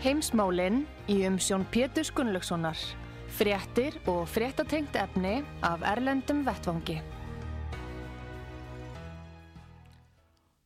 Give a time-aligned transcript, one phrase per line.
[0.00, 2.78] Heimsmálinn í umsjón Pétur Gunnlaugssonar.
[3.36, 6.96] Fréttir og fréttatengt efni af Erlendum Vettvangi.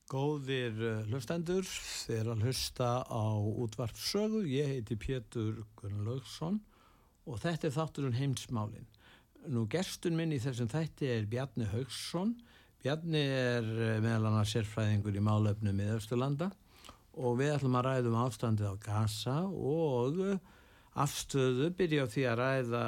[0.07, 3.27] Góðir uh, hlustendur, þeir að hlusta á
[3.67, 4.45] útvarpsögu.
[4.47, 6.63] Ég heiti Pétur Gunnlaugsson
[7.27, 8.87] og þetta er þátturinn heimsmálinn.
[9.51, 12.37] Nú gerstun minn í þessum þætti er Bjarni Haugsson.
[12.87, 16.64] Bjarni er uh, meðal annars sérfræðingur í málefnu miðausturlanda og
[17.15, 20.21] við ætlum að ræðum ástandið á Gaza og
[20.95, 22.85] afstöðu, byrja því að ræða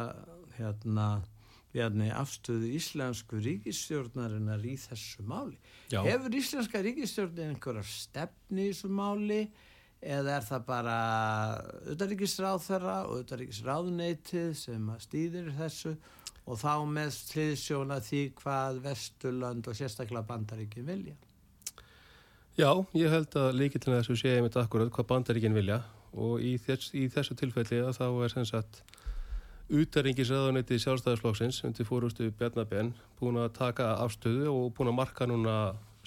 [0.57, 1.07] hérna,
[1.75, 5.57] hérna afstöðu íslensku ríkistjórnarinnar í þessu máli.
[5.93, 6.01] Já.
[6.07, 9.41] Hefur íslenska ríkistjórnin einhverja stefni í þessu máli
[10.07, 10.97] eða er það bara
[11.89, 15.97] auðaríkisráð þeirra og auðaríkisráðneitið sem stýðir þessu
[16.47, 21.17] og þá með sliðsjóna því hvað Vesturland og sérstaklega Bandaríkin vilja?
[22.57, 25.83] Já, ég held að líkillina þessu sé einmitt akkurat hvað bandaríkinn vilja
[26.17, 28.79] og í, þess, í þessu tilfelli að þá er sem sagt
[29.77, 35.57] útaringisraðuniti sjálfstæðisflokksins undir fórustu Bjarnabenn búin að taka afstöðu og búin að marka núna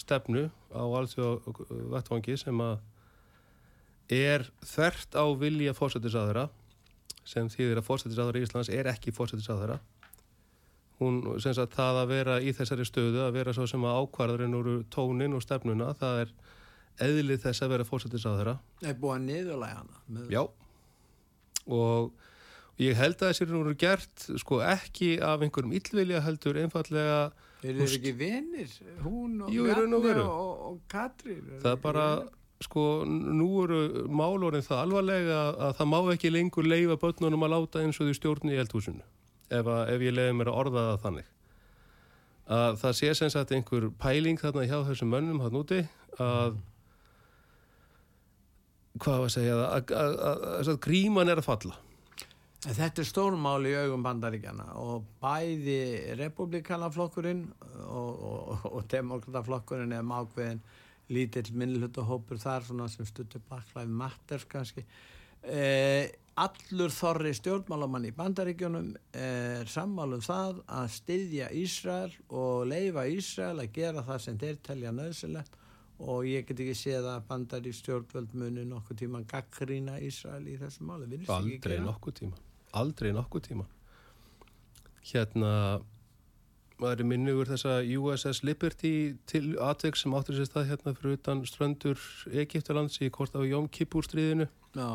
[0.02, 1.52] stefnu á allsjóð
[1.94, 2.80] vettvangi sem að
[4.18, 6.48] er þvert á vilja fórsættisáðura
[7.30, 9.78] sem þýðir að fórsættisáðura í Íslands er ekki fórsættisáðura
[11.00, 14.58] hún, sem sagt, það að vera í þessari stöðu, að vera svo sem að ákvarðurinn
[14.60, 16.34] úr tónin og stefnuna, það er
[17.10, 18.56] eðlið þess að vera fórsættis á þeirra.
[18.82, 20.02] Það er búið að niðurlæga hana.
[20.16, 20.34] Með...
[20.36, 20.42] Já,
[21.80, 27.22] og ég held að þessir eru gert, sko, ekki af einhverjum yllvilja heldur, einfallega...
[27.60, 28.76] Þeir ekki vinnir?
[29.04, 31.56] Hún og Bjarni og, og Katrín?
[31.64, 32.10] Það er bara...
[32.60, 37.84] Sko, nú eru málorinn það alvarlega að það má ekki lengur leifa börnunum að láta
[37.86, 39.06] eins og því stjórn í eldhúsinu
[39.50, 41.36] ef, að, ef ég leiði mér að orða það þannig.
[42.60, 45.84] Að það sé sem sagt einhver pæling þarna hjá þessum mönnum hann úti
[46.20, 46.58] að
[49.00, 51.78] hvað var að segja að, gríman er að falla.
[52.60, 57.46] Þetta er stórmál í augum bandaríkjana og bæði republikanaflokkurinn
[57.86, 60.60] og, og, og demokrataflokkurinn er mákveðin
[61.14, 64.84] lítill minnlutahópur þar sem stuttur baklæði matters kannski.
[65.40, 73.58] Eh, allur þorri stjórnmálamann í bandaríkjónum er sammálum það að styðja Ísrael og leifa Ísrael
[73.60, 75.60] að gera það sem þeir telja nöðsilegt
[76.00, 80.88] og ég get ekki séð að bandarík stjórnvöld muni nokkuð tíma gaggrína Ísrael í þessu
[80.88, 81.22] máli.
[81.28, 82.44] Aldrei nokkuð tíma.
[82.80, 83.70] Aldrei nokkuð tíma.
[85.12, 85.54] Hérna
[86.80, 88.94] maður er minnugur þessa USS Liberty
[89.28, 92.00] til atveg sem áttur sér stað hérna fyrir utan ströndur
[92.32, 94.48] Egiptalands í kort á Jóm Kippur stríðinu.
[94.78, 94.88] Já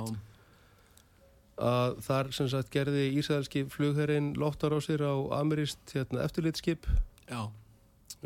[1.61, 6.89] að þar sem sagt gerði Ísæðalski flugherrin lóttar á sér á amirist hérna, eftirlitskip
[7.29, 7.47] Já.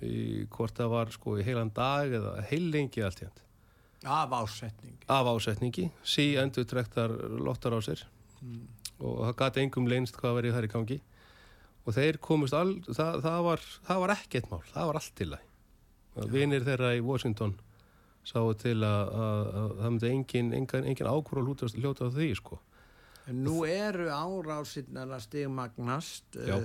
[0.00, 3.20] í hvort það var sko í heilan dag eða heil lengi allt.
[3.26, 3.44] Hérna
[4.08, 5.04] af ásetningi.
[5.10, 7.10] Af ásetningi, sí endur drektar
[7.42, 8.04] lóttar á sér
[8.40, 8.64] mm.
[9.02, 10.98] og það gæti engum leinst hvað verið þær í gangi.
[11.88, 15.30] Og þeir komist all það, það, var, það var ekkert mál, það var allt til
[15.32, 15.46] það
[16.26, 17.54] vinir þeirra í Washington
[18.26, 22.28] sáu til að, að, að það myndi engin, engin, engin ákvörð að hljóta á því
[22.38, 22.58] sko
[23.36, 26.58] Nú eru árásinnar að stigmagnast uh,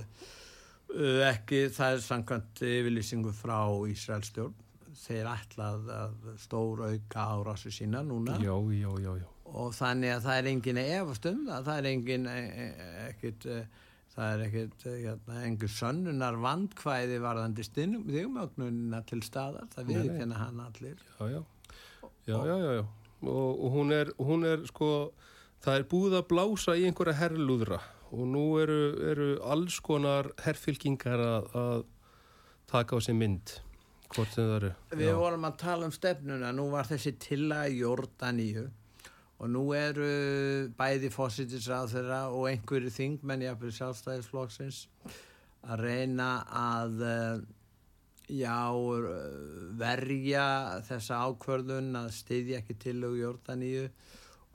[0.94, 3.60] uh, ekki það er samkvæmt yfirlýsingu frá
[3.92, 4.60] Ísraelstjórn
[5.04, 8.38] þeir ætlað að stór auka árásu sína núna.
[8.40, 9.16] Já, já, já,
[9.52, 11.72] og þannig að það er engin efast um það.
[11.74, 12.68] Er engin e, e,
[13.10, 13.48] ekkit
[14.14, 19.68] það er ekkit hérna, engin sönnunar vandkvæði varðandi stigmagnunina til staðar.
[19.74, 21.04] Það við ekki hennar hann allir.
[21.20, 21.42] Já, já,
[22.30, 22.84] já, já, já.
[23.24, 24.90] Og, og hún er, hún er sko
[25.64, 27.80] það er búið að blása í einhverja herrlúðra
[28.14, 31.86] og nú eru, eru alls konar herrfylkingar að, að
[32.70, 33.58] taka á sig mynd
[34.14, 34.72] hvort sem það eru.
[34.94, 35.18] Við Já.
[35.18, 36.52] vorum að tala um stefnuna.
[36.54, 38.68] Nú var þessi tilla í Jórdaníu
[39.44, 44.84] og nú eru bæði fósittisrað þeirra og einhverju þingmenn í aðbyrju sjálfstæðisflokksins
[45.64, 47.42] að reyna að eh,
[48.38, 48.60] já,
[49.80, 50.46] verja
[50.88, 53.88] þessa ákvörðun að styðja ekki til og Jórdaníu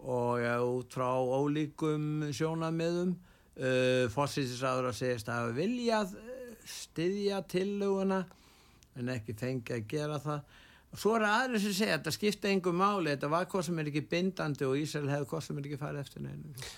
[0.05, 7.43] og ja, út frá ólíkum sjónamiðum uh, fórsýttisraður að segist að hafa viljað uh, styðja
[7.51, 8.23] tillöguna
[8.99, 10.57] en ekki fengi að gera það.
[10.97, 13.91] Svo er aðrið sem segja að þetta skipta engum máli, þetta var hvað sem er
[13.91, 16.71] ekki bindandi og Ísrael hefði hvað sem er ekki farið eftir neina.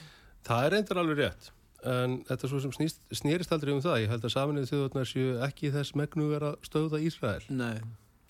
[0.49, 1.51] Það er reyndar alveg rétt,
[1.93, 4.01] en þetta er svo sem snýst, snýrist aldrei um það.
[4.03, 7.47] Ég held að saminnið þjóðurnar séu ekki þess megnu vera stöða Ísrael.
[7.55, 7.79] Nei,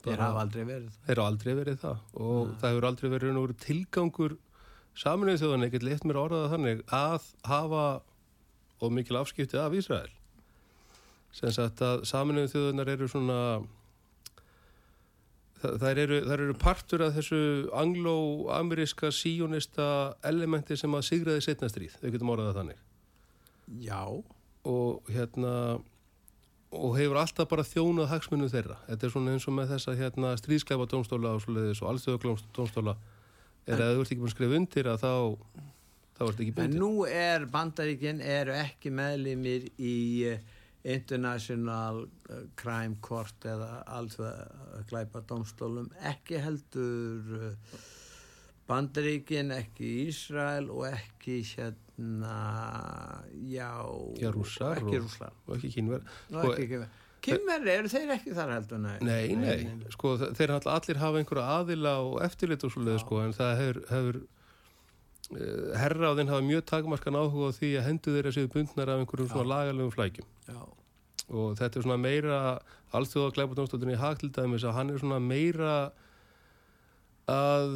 [0.05, 1.01] þeir hafa aldrei verið það.
[1.09, 2.55] Þeir hafa aldrei verið það og Nei.
[2.61, 4.37] það hefur aldrei verið tilgangur
[4.99, 7.85] saminnið þjóðurnar, ég get leitt mér áraða þannig, að hafa
[8.81, 10.11] og mikil afskipti af Ísrael.
[11.37, 13.39] Sem sagt að saminnið þjóðurnar eru svona
[15.61, 22.13] Það eru, eru partur af þessu anglo-ameríska síjónista elementi sem að sigraði setna stríð, þau
[22.15, 22.79] getum orðað þannig.
[23.85, 24.01] Já.
[24.71, 25.53] Og hérna,
[26.73, 28.79] og hefur alltaf bara þjónað hagsmunum þeirra.
[28.89, 32.97] Þetta er svona eins og með þessa hérna, stríðskleifa dómstóla og og allþjóðaglóms dómstóla
[33.75, 35.13] er að þú ert ekki búin að skrifa undir að þá,
[36.17, 36.65] þá ert ekki búin.
[36.67, 39.99] En nú er bandaríkinn eru ekki meðlimir í
[40.81, 47.81] International uh, Crime Court eða alltaf glæpa domstólum ekki heldur uh,
[48.71, 52.35] Bandaríkin, ekki Ísrael og ekki hérna
[53.51, 53.73] já,
[54.21, 55.35] já rússar ekki rússar.
[55.49, 59.93] og ekki kínverð sko, kínverð eru þeir ekki þar heldur nei, nei, nei, nei.
[59.93, 64.21] sko þeir allir hafa einhverja aðila og eftirlit og svolítið sko en það hefur, hefur
[65.37, 69.33] uh, herraðinn hafa mjög takmarkan áhuga á því að hendu þeirra séu bundnar af einhverjum
[69.33, 70.29] svona lagalögum flækjum.
[70.49, 70.61] Já.
[71.31, 72.39] Og þetta er svona meira
[72.97, 75.75] allþjóða glæbardómstóttunni í Hagldaðumis að hann er svona meira
[77.31, 77.75] að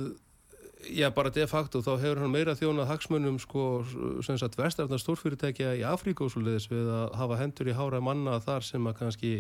[0.91, 3.85] já bara de facto þá hefur hann meira þjónað hagsmunum sko
[4.25, 8.01] sem sagt vestarðnar stórfyrirtækja í Afríka og svo leiðis við að hafa hendur í hára
[8.05, 9.33] manna þar sem að kannski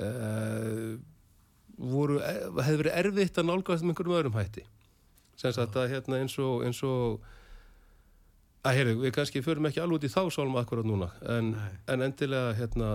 [0.00, 0.94] uh,
[1.80, 2.36] voru, e,
[2.66, 4.64] hefur verið erfitt að nálgast með einhverjum öðrum hætti.
[5.40, 7.24] Sem sagt að hérna eins og eins og
[8.60, 11.54] að heyrðu, við kannski förum ekki alveg út í þá sálma akkurat núna, en,
[11.88, 12.90] en endilega hérna,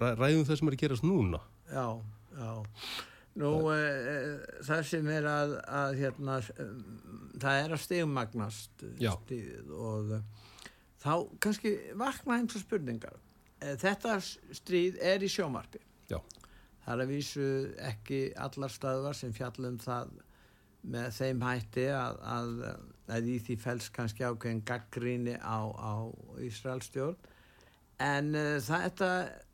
[0.00, 1.42] ræðum það sem er að gerast núna.
[1.68, 1.86] Já,
[2.38, 2.52] já
[3.40, 4.16] Nú, e, e,
[4.66, 6.38] það sem er að, að hérna,
[7.40, 10.12] það er að stegmagnast stíðið og
[11.00, 11.12] þá
[11.42, 13.16] kannski vakna eins og spurningar.
[13.62, 15.80] Þetta stríð er í sjómarfi
[16.10, 16.18] Já.
[16.82, 17.48] Það er að vísu
[17.86, 20.16] ekki allar stöðvar sem fjallum það
[20.82, 22.54] með þeim hætti að, að
[23.12, 25.94] að í því fels kannski ákveðin gaggríni á, á
[26.42, 27.18] Ísraelstjórn
[28.02, 29.10] en uh, þetta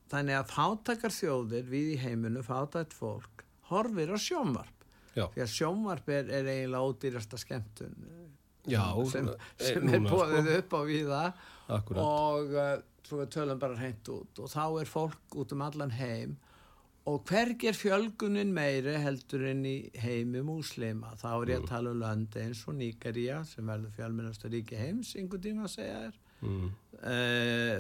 [0.09, 4.75] þannig að fátakar þjóðir við í heiminu, fátakt fólk horfir á sjónvarp.
[5.17, 5.25] Já.
[5.35, 8.27] því að sjónvarp er, er eiginlega ódýrasta skemmtun eh,
[8.69, 10.59] Já, sem, sem er bóðið sko.
[10.61, 11.23] upp á viða
[11.97, 12.75] og uh,
[13.09, 14.43] svo við tölum bara hreint út.
[14.43, 16.37] Og þá er fólk út um allan heim.
[17.09, 21.15] Og hvergir fjölgunin meiri heldur inn í heimi múslima.
[21.17, 21.71] Þá er ég að mm.
[21.73, 26.03] tala um landi eins og Níkaríja sem verður fjölmennasta ríki heims einhvern tíma að segja
[26.05, 26.69] þér mm.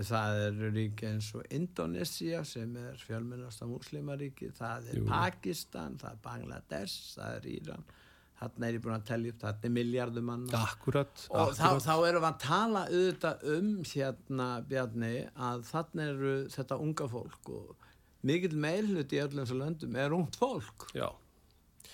[0.09, 5.07] það er ríki eins og Indonesia sem er fjölmennasta múslimaríki það er Jú.
[5.11, 7.89] Pakistan, það er Bangladesh það er Íran
[8.39, 11.59] þarna er ég búin að tellja upp, þarna er miljardum manna akkurat, og akkurat.
[11.59, 15.15] Þá, þá erum við að tala auðvitað um hérna Bjarni
[15.49, 17.89] að þarna eru þetta unga fólk og
[18.29, 21.09] mikill meilhut í öllum þessu löndum er ungt fólk Já.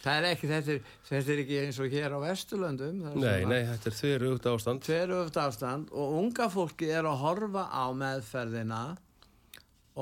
[0.05, 3.63] Það er ekki, þetta er, þetta er ekki eins og hér á Vesturlöndum Nei, nei,
[3.71, 8.85] þetta er þverjugt ástand Þverjugt ástand og unga fólki er að horfa á meðferðina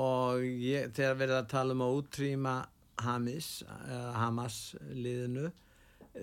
[0.03, 2.55] og ég, þegar við erum að tala um að útrýma
[3.03, 3.49] Hamis,
[4.13, 4.57] Hamas
[4.93, 5.49] liðinu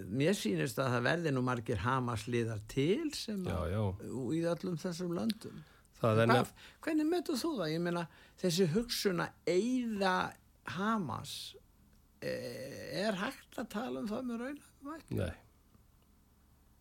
[0.06, 3.82] mér sýnist að það verði nú margir Hamas liðar til sem já, já.
[4.06, 5.64] í öllum þessum löndum
[6.00, 6.22] Hvað,
[6.80, 7.72] hvernig mötu þú það?
[7.74, 8.06] Ég meina
[8.40, 10.14] þessi hugsun að eigða
[10.78, 11.34] Hamas
[12.20, 15.02] er hægt að tala um það með raunafum?
[15.16, 15.32] Nei.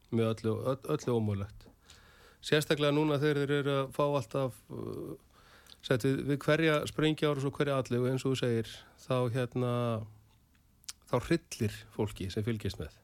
[0.09, 1.69] Með öllu, öll, öllu ómúlegt
[2.45, 5.11] sérstaklega núna þegar þeir eru að fá alltaf uh,
[5.85, 8.71] setið, við hverja sprengjáru og hverja allu eins og þú segir
[9.03, 9.73] þá hérna
[11.09, 12.95] þá hryllir fólki sem fylgist með.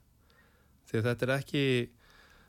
[0.89, 1.63] Því þetta er ekki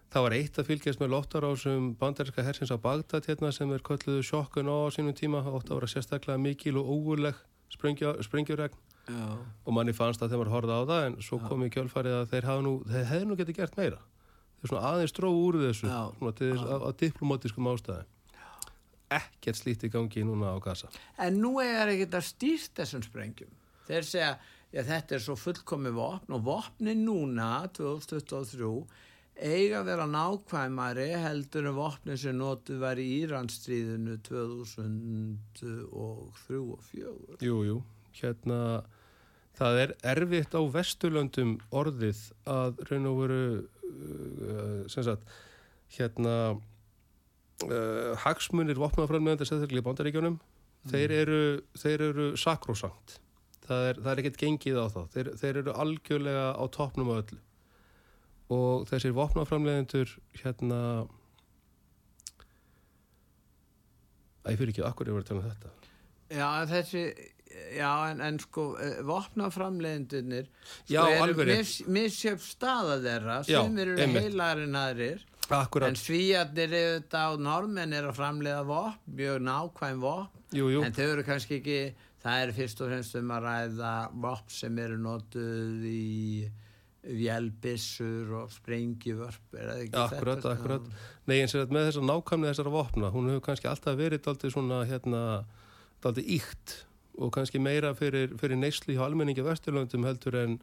[0.06, 4.22] Það var eitt að fylgjast með lottarásum bandarinska hersins á Bagdad hérna sem er kölluðu
[4.22, 7.40] sjokkun á sínum tíma ótt að vera sérstaklega mikil og ógurleg
[9.06, 12.18] springjuregn og manni fannst að þeim var horða á það en svo kom í kjölfarið
[12.20, 14.02] að þeir, nú, hefði nú getið gert meira.
[14.60, 18.06] Þeir svona aðeins dróðu úr þessu að diplomatískum ástæði.
[19.16, 20.90] Ekkert slíti gangi núna á gasa.
[21.22, 23.52] En nú er ekki þetta stýrt þessum sprengjum.
[23.86, 24.30] Þeir segja,
[24.74, 28.72] já þetta er svo fullkomi vopn og vopni núna 2023
[29.36, 37.44] eiga að vera nákvæmari heldur en vopnin sem notuð var í Íranstríðinu 2003 og 2004
[37.44, 37.76] Jú, jú,
[38.16, 38.60] hérna
[39.56, 45.36] það er erfitt á Vesturlöndum orðið að raun og veru uh, sem sagt
[45.96, 50.38] hérna uh, hagsmunir vopnafræðmjöndar sérstaklega í bandaríkjónum
[50.90, 51.40] þeir eru,
[51.78, 53.18] þeir eru sakrosangt.
[53.66, 55.00] Það er, það er ekkert gengið á þá.
[55.14, 57.40] Þeir, þeir eru algjörlega á toppnum af öllu.
[58.54, 60.80] Og þessir vopnaframleðendur hérna
[64.46, 65.72] að ég fyrir ekki, akkur verið að tala um þetta?
[66.30, 67.02] Já, þessi,
[67.76, 68.66] já, en, en sko,
[69.08, 70.48] vopnaframleðendunir
[70.88, 71.62] Já, sko, alveg rétt.
[71.62, 73.38] mis, misjöf staða þeirra.
[73.48, 75.24] Já, sem eru heilarinn aðrir.
[75.46, 80.44] Akkurat, en svíjarnir eru þetta á normenn er að framleiða vopn, mjög nákvæm vopn.
[80.56, 81.80] Jú, jú, en þau eru kannski ekki
[82.26, 83.92] það er fyrst og fremst um að ræða
[84.24, 86.48] vopn sem eru notuð í
[87.06, 90.54] vélbissur og ekki akkurat, þetta?
[90.56, 90.88] akkurat.
[91.26, 94.54] Nei, eins og þetta með þessar nákvæmni þessara vopna, hún hefur kannski alltaf verið daldið
[94.56, 95.22] svona, hérna,
[96.02, 96.74] daldið íkt
[97.18, 100.58] og kannski meira fyrir, fyrir neyslu hjá almenningi vesturlöndum heldur en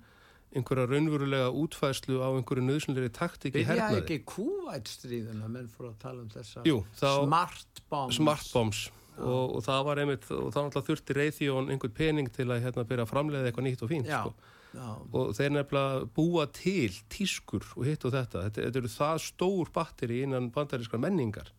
[0.53, 4.03] einhverja raunverulega útfæslu á einhverju nöðsynleiri taktík í hernaði.
[4.03, 8.15] ekki kúvætstríðuna menn fór að tala um þessa Jú, þá smart bombs.
[8.19, 8.83] smart bombs.
[9.17, 12.85] Og, og það var einmitt, og þá náttúrulega þurfti reyþjón einhvern pening til að hérna
[12.89, 14.33] byrja að framleiða eitthvað nýtt og fínt, Já, sko.
[14.73, 18.45] já, og þeir nefnilega búa til tískur og hitt og þetta.
[18.47, 21.51] Þetta, þetta eru það stór batteri innan bandarískar menningar.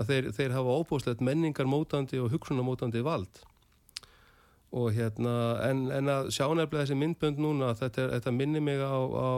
[0.00, 3.42] Að þeir, þeir hafa óbúslegt menningar mótandi og hugsunamótandi vald
[4.72, 5.34] og hérna
[5.66, 9.30] en, en að sjá nefnilega þessi myndbönd núna þetta, er- þetta minni mig á, á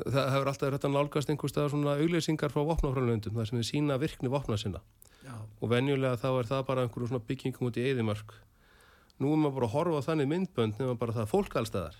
[0.00, 3.96] það hefur alltaf að nálgast einhvers staðar svona auglýsingar frá vopnafrænlöndum þar sem við sína
[4.00, 4.80] virkni vopna sinna.
[5.24, 8.32] Já, og venjulega þá er það bara einhverju svona byggingum út í eðimörk
[9.20, 11.98] nú er maður bara að horfa þannig myndbönd nema bara það er fólk allstæðar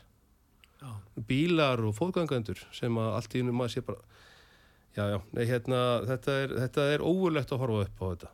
[0.80, 0.90] já,
[1.28, 4.00] bílar og fólkgangendur sem að allt í einu maður sé bara
[4.96, 8.30] já, já, nei, hérna, þetta er, þetta er óverlegt að horfa upp á þetta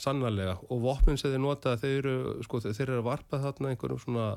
[0.00, 0.58] sannarlega.
[0.70, 4.28] Og vopnin sem þeir nota þeir eru, sko, þeir eru að varpa þarna einhverjum svona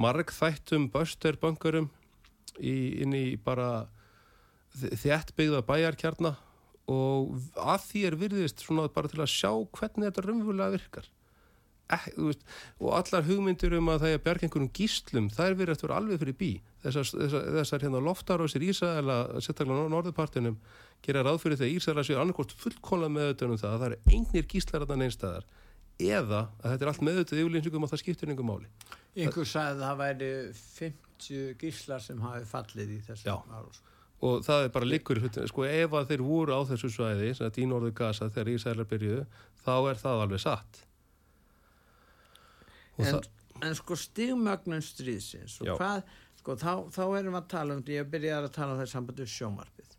[0.00, 1.90] margþættum bösterböngurum
[2.58, 3.86] í, inn í bara
[4.76, 6.36] þjættbyggða bæjarkjarna.
[6.92, 11.10] Og að því er virðist svona bara til að sjá hvernig þetta raunverulega virkar.
[11.92, 12.44] Eh, veist,
[12.80, 15.98] og allar hugmyndir um að það er að bjarga einhverjum gíslum þær verið að vera
[16.00, 16.52] alveg fyrir bí.
[16.82, 20.56] Þessar, þessar, þessar hérna loftarósir Ísæla sérstaklega á norðupartinum
[21.02, 24.48] gera ráð fyrir því að Ísæla séu annarkort fullkóla meðutunum það að það eru eingnir
[24.50, 25.46] gíslar að einstæðar
[26.02, 28.68] eða að þetta er allt meðutuð yfirlýsingum og það skiptir einhver máli.
[29.16, 33.34] Einhver sagði að það væri 50 gíslar sem hafi fallið í þessu Já.
[33.50, 33.82] árás.
[34.22, 37.58] Og það er bara hlutin sko ef að þeir voru á þessu svæði sem að
[37.58, 39.24] í norðu gasa þegar Ísælar byrjuðu
[39.64, 40.82] þá er það alveg satt.
[42.98, 43.30] En, það,
[43.66, 46.04] en sko stigmögnun stríðsins og hvað,
[46.38, 49.26] sko þá, þá erum við að tala um ég byrjaði að tala um þessu sambandi
[49.32, 49.96] sjónvarpið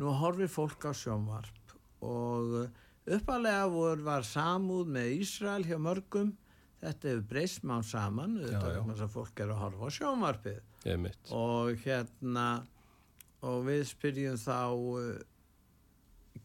[0.00, 2.56] nú horfir fólk á sjónvarp og
[3.06, 6.34] uppalega voru var samúð með Ísrael hjá mörgum.
[6.82, 10.58] Þetta hefur breyst mán saman þetta er þess að fólk er að horfa á sjónvarpið.
[11.34, 12.48] Og hérna
[13.46, 15.16] og við spyrjum þá uh,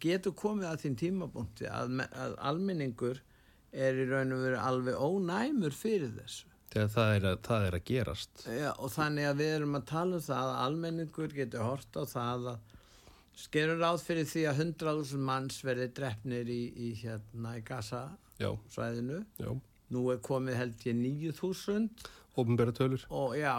[0.01, 3.19] getur komið að þín tímabúnti að, að almenningur
[3.71, 6.47] er í raun og veru alveg ónæmur fyrir þessu?
[6.71, 8.43] Þegar það er, að, það er að gerast.
[8.47, 12.03] Já, og þannig að við erum að tala um það að almenningur getur hort á
[12.07, 12.70] það að
[13.37, 18.07] skerur ráð fyrir því að 100.000 manns verði drefnir í, í hérna í Gaza
[18.41, 19.51] já, svæðinu já,
[19.91, 22.09] nú er komið held ég 9.000
[22.41, 23.05] ofnbæra tölur.
[23.09, 23.55] Og já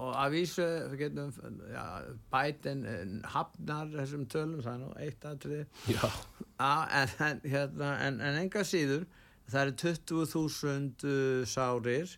[0.00, 1.32] og að vísu getum,
[1.68, 1.84] já,
[2.32, 3.00] Biden eh,
[3.34, 9.04] hafnar þessum tölum það er nú eitt aðtrið en, en, hérna, en, en enga síður
[9.50, 12.14] það eru 20.000 uh, sárir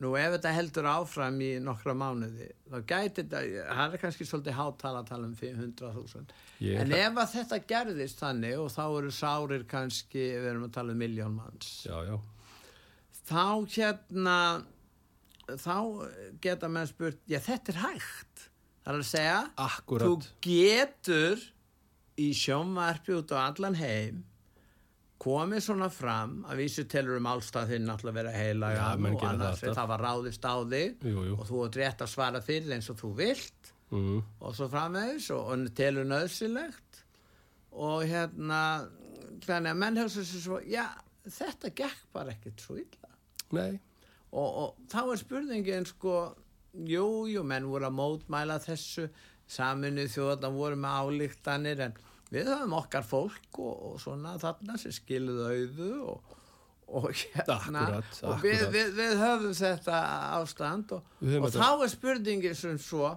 [0.00, 4.56] nú ef þetta heldur áfram í nokkra mánuði þá gæti þetta, það er kannski svolítið
[4.56, 9.12] hátala að tala um 500.000 Ég- en ef að þetta gerðist þannig og þá eru
[9.12, 11.70] sárir kannski, við erum að tala um miljón manns.
[11.84, 12.16] Já, já,
[13.28, 13.44] þá
[13.76, 14.38] hérna
[15.50, 15.76] þá
[16.40, 18.46] geta menn spurt já þetta er hægt.
[18.84, 21.42] Það er að segja akkurat þú getur
[22.20, 24.24] í sjónvarpi út á allan heim
[25.20, 29.34] komið svona fram að vísu telur um allstað þinn náttúrulega vera heila Já, menn gera
[29.36, 29.74] það alltaf.
[29.76, 32.88] það var ráðist á þig jú, jú, og þú ert rétt að svara fyrir eins
[32.92, 37.02] og þú vilt mm, og svo framvegis og, og telur nöðsilegt
[37.70, 38.62] og hérna
[39.44, 40.86] þannig að menn hefur svo, svo já,
[41.28, 43.12] þetta gekk bara ekkert svo illa.
[43.56, 43.80] Nei,
[44.32, 46.14] og, og þá er spurningin sko
[46.86, 49.08] jú, jú, menn voru að mótmæla þessu
[49.50, 51.96] saminu þjóðan voru með álíktanir en
[52.30, 56.36] við höfum okkar fólk og, og svona þarna sem skiluðu auðu og,
[56.90, 57.86] og hérna.
[57.86, 60.04] Akkúrat, og við, við, við höfum þetta
[60.38, 63.10] ástand og, og þá er spurningin sem svo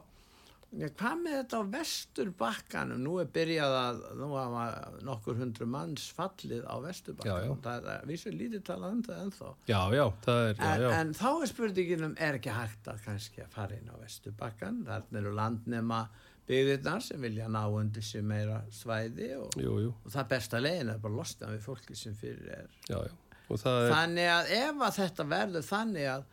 [0.73, 3.01] ja, hvað með þetta á vesturbakkanum?
[3.05, 4.63] Nú er byrjað að nú hafa
[5.05, 6.83] nokkur hundru manns fallið á Já, já.
[6.87, 9.51] vesturbakkanum það er við séum lítið talað um það ennþá.
[9.69, 13.03] Já, já, það er, já, En, já, en þá er spurninginum, er ekki hægt að
[13.05, 16.01] kannski að fara inn á Vesturbakkan, þarna eru landnema
[16.49, 20.91] byggðirnar sem vilja ná undir sér meira svæði og, jú, jú, og það besta leiðin
[20.93, 22.73] er bara að losna við fólki sem fyrir er.
[22.89, 23.13] já, er,
[23.53, 26.27] Þannig að ef að þetta verður þannig að,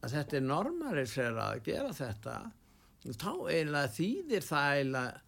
[0.00, 2.38] að þetta er normalisera að gera þetta,
[3.18, 5.22] þá eiginlega þýðir það eiginlega,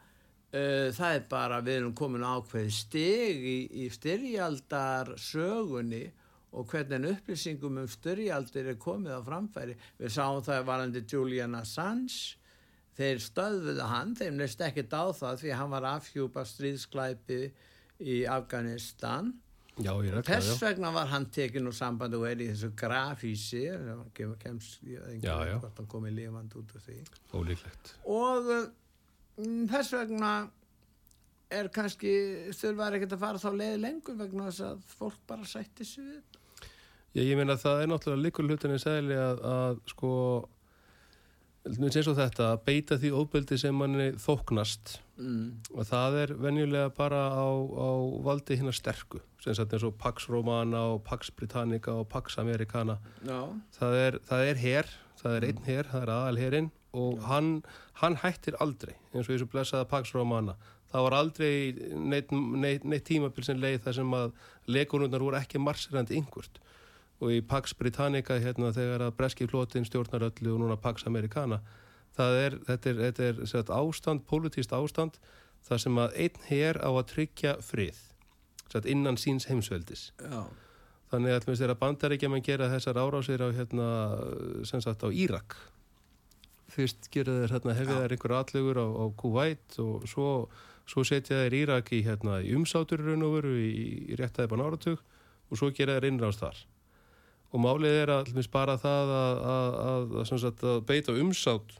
[0.54, 6.04] uh, það er bara, við erum komin ákveð stig í, í styrjaldar sögunni
[6.54, 9.74] og hvernig upplýsingum um styrjaldir er komið á framfæri.
[9.98, 12.36] Við sáum það varandi Julian Assange,
[12.98, 17.40] þeir stöðuðu hann, þeim leist ekkert á það því hann var afhjúpa stríðsklæpi
[18.04, 19.32] í Afganistan
[19.82, 23.64] já, ekki Þess vegna var hann tekinn úr sambandi og er í þessu grafísi
[24.14, 25.56] kemst, kemst, Já, já.
[25.56, 26.98] ekki hvort hann komið lifand út af því
[27.34, 27.94] ólíklegt.
[28.06, 30.30] og mm, þess vegna
[31.54, 32.12] er kannski
[32.56, 36.40] þurfaði ekkert að fara þá leið lengur vegna þess að fólk bara sætti sig við.
[37.14, 40.10] Ég, ég meina að það er náttúrulega líkur hlutinni segli að, að sko
[41.64, 44.98] eins og þetta, að beita því óbeldi sem manni þóknast.
[45.14, 45.62] Mm.
[45.78, 47.90] og það er venjulega bara á, á
[48.26, 52.96] valdi hérna sterku sem sagt eins og Pax Romana og Pax Britannica og Pax Americana.
[53.22, 53.46] Já,
[53.78, 54.90] það er, það er her,
[55.20, 57.52] það er einn her, það er aðalherinn og hann,
[58.02, 60.56] hann hættir aldrei eins og þessu blessaða Pax Romana.
[60.90, 61.54] Það var aldrei
[61.94, 64.34] neitt, neitt, neitt tímabil sem leið þar sem að
[64.66, 66.58] legunurnar voru ekki marsirandi yngvurt
[67.24, 71.62] og í Pax Britannica hérna þegar að breski flótin stjórnar öllu og núna Pax Americana
[72.20, 75.16] er, þetta er, þetta er sagt, ástand, pólitíst ástand
[75.64, 77.98] þar sem að einn her á að tryggja frið
[78.68, 80.44] sagt, innan síns heimsveldis já,
[81.14, 83.88] Þannig að þeirra bandaríkja mann gera þessar árásir á, hérna,
[84.66, 85.54] sagt, á Írak.
[86.74, 88.00] Fyrst gera þeir hérna, hefði Já.
[88.00, 90.28] þeir einhver atlegur á, á Kuwait og svo,
[90.90, 93.74] svo setja þeir Írak í, hérna, í umsátur í raun og veru í,
[94.18, 95.04] réttaði bara áratug
[95.52, 96.64] og svo gera þeir innrást þar.
[97.54, 100.14] Og málið er að bara það að, að, að,
[100.50, 101.76] að, beita umsátt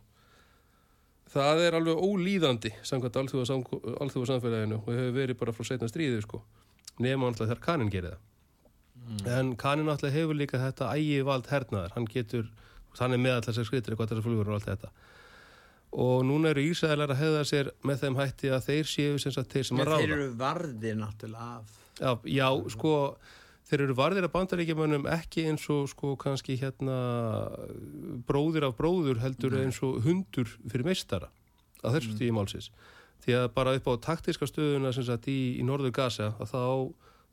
[1.35, 6.43] það er alveg ólíðandi samkvæmt alþjóða samfélaginu og hefur verið bara frá setna stríði sko.
[7.02, 9.33] nema alltaf þegar kaninn gerir það.
[9.35, 12.47] En kaninn alltaf hefur líka þetta ægi vald hernaðar, hann getur
[13.00, 14.90] hann er með alltaf sér skritur eitthvað þessar flugur og allt þetta.
[16.04, 19.54] Og núna eru Ísæðlar að hefða sér með þeim hætti að þeir séu sem sagt
[19.54, 20.19] þeir sem að þeir ráða.
[20.19, 22.95] eru varðir náttúrulega af já, já, sko
[23.68, 26.96] þeir eru varðir af bandaríkjumönnum ekki eins og sko kannski hérna
[28.28, 31.30] bróðir af bróður heldur eins og hundur fyrir meistara
[31.80, 32.70] á þessu stíði málsins.
[33.24, 36.64] Því að bara upp á taktiska stöðuna sem sagt í, í norður Gaza að þá,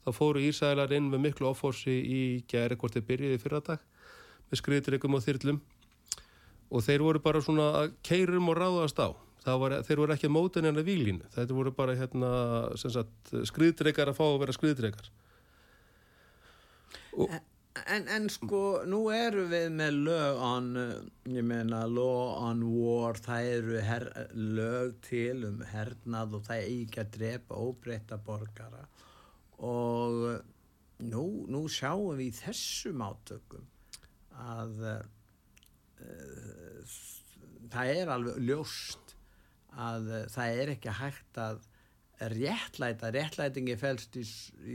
[0.06, 3.84] þá fóru Ísælar inn með miklu offorsi í gæri hvort þeir byrjiði fyrra dag
[4.52, 5.60] með skriðdreikum og þyrlum.
[6.72, 9.12] Og þeir voru bara svona að keirum og ráðast á.
[9.42, 12.28] Var, þeir voru ekki að móta neina výlínu þetta voru bara hérna
[12.78, 15.08] skriðdreikar að fá að vera skriðdreikar
[17.88, 20.90] En, en sko, nú eru við með lög on, uh,
[21.32, 27.00] ég meina, law on war, það eru her, lög til um hernað og það eigi
[27.00, 28.84] að drepa óbreyta borgara.
[29.64, 30.36] Og uh,
[31.08, 33.68] nú, nú sjáum við í þessum átökum
[34.42, 35.02] að uh,
[37.72, 39.16] það er alveg ljóst
[39.80, 41.68] að uh, það er ekki hægt að
[42.36, 44.26] réttlæta, réttlætingi fælst í,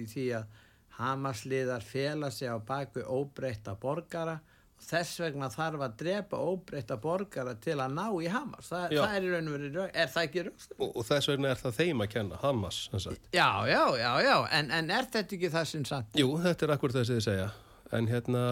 [0.01, 0.63] í því að
[0.97, 4.39] Hamasliðar fela sig á baku óbreytta borgara
[4.77, 8.69] og þess vegna þarf að drepa óbreytta borgara til að ná í Hamas.
[8.69, 10.75] Þa, það er í raun og verið, er það ekki raust?
[10.79, 14.11] og, og þess vegna er það þeim að kenna Hamas sem sagt Já, já, já,
[14.25, 16.19] já, en, en er þetta ekki það sem samt?
[16.21, 17.49] Jú, þetta er akkur þess að þið segja
[17.97, 18.45] en hérna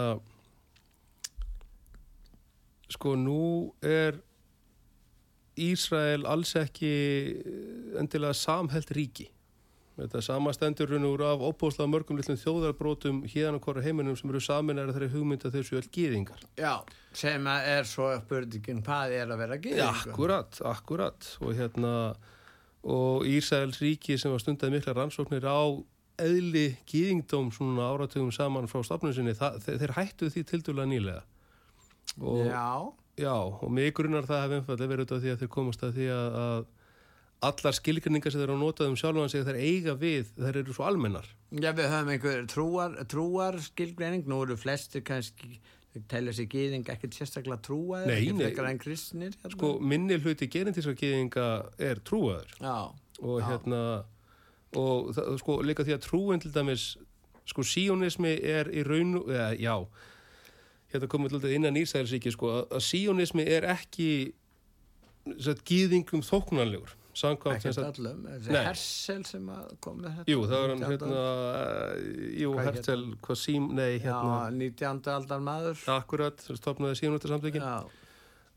[2.95, 4.21] sko nú er
[5.55, 6.91] Ísrael alls ekki
[7.99, 9.29] endilega samhelt ríki
[9.95, 14.91] þetta samastendur og úr af óbúslega mörgum litlum þjóðarbrótum hérna hvora heiminum sem eru saminæra
[14.95, 16.73] þeirri hugmynda þessu öll gýðingar Já,
[17.15, 20.11] sem er svo spurningin hvað er að vera Já, gýðingu?
[20.11, 21.29] akkurat, akkurat.
[21.41, 21.93] Og hérna
[22.85, 25.63] og Ísraels ríki sem var stundað mikla rannsóknir á
[26.21, 31.23] eðli gýðingdóm svona áratugum saman frá stafnum sinni, þeir, hættu því tildulega nýlega.
[32.21, 32.67] Og, Já,
[33.19, 35.97] já, og mig grunnar það hef einfallega verið út af því að þeir komast að
[35.97, 36.67] því að, að
[37.43, 40.73] allar skilgrinningar sem þeir eru að nota um sjálfan sig þeir eiga við, þeir eru
[40.75, 45.59] svo almennar já, við höfum einhver trúar, trúar skilgreining, nú eru flestir kannski,
[46.11, 49.35] telja sig gýðing ekkert sérstaklega trúaðir, Nei, kristnir.
[49.35, 49.53] hérna.
[49.53, 51.47] sko, minni hluti genetíska gýðinga
[51.79, 52.77] er trúaður Já,
[53.21, 53.47] og Já.
[53.51, 53.83] hérna
[54.75, 56.95] og það, sko líka því að trúin til dæmis
[57.45, 59.75] sko síónismi er í raun eða, já
[60.91, 64.33] hérna komum við til innan Ísælsíki sko að, síónismi er ekki
[65.39, 68.55] satt, gýðingum þóknanlegur samkvæmt sem ekkert sagt allum, þessi.
[68.65, 69.49] Hersel sem
[69.83, 70.31] kom með þetta.
[70.33, 71.11] jú það var hann 19.
[71.15, 75.11] hérna jú Hertel hvað sím nei hérna Já, 19.
[75.15, 75.83] aldar maður.
[75.95, 77.75] akkurat stopnaði síónistarsamtökin Já,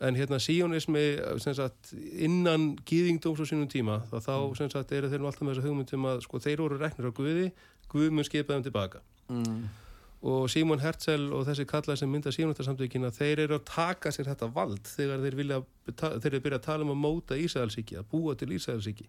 [0.00, 1.04] en hérna síónismi
[1.42, 4.70] sem sagt innan gýðingdóms á sínum tíma þá, þá Mm.
[4.70, 7.52] sagt eru þeir alltaf með þessa hugmyndum að sko þeir voru reknir á Guði
[7.88, 9.68] Guð mun skipa þeim tilbaka mm.
[10.26, 14.48] Og Simon Herzl og þessi kalla sem mynda símnáttarsamtökina þeir eru að taka sér þetta
[14.54, 15.58] vald þegar þeir vilja
[15.94, 19.06] þeir eru að byrja að tala um að móta Ísæðalsíki að búa til Ísæðalsíki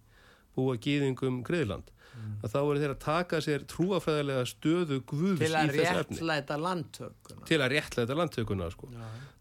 [0.58, 2.36] búa gýðingum Greiðland mm.
[2.44, 7.60] að þá eru þeir að taka sér trúafræðilega stöðu guðs til að réttlæta landtökuna til
[7.60, 8.92] að réttlæta landtökuna sko.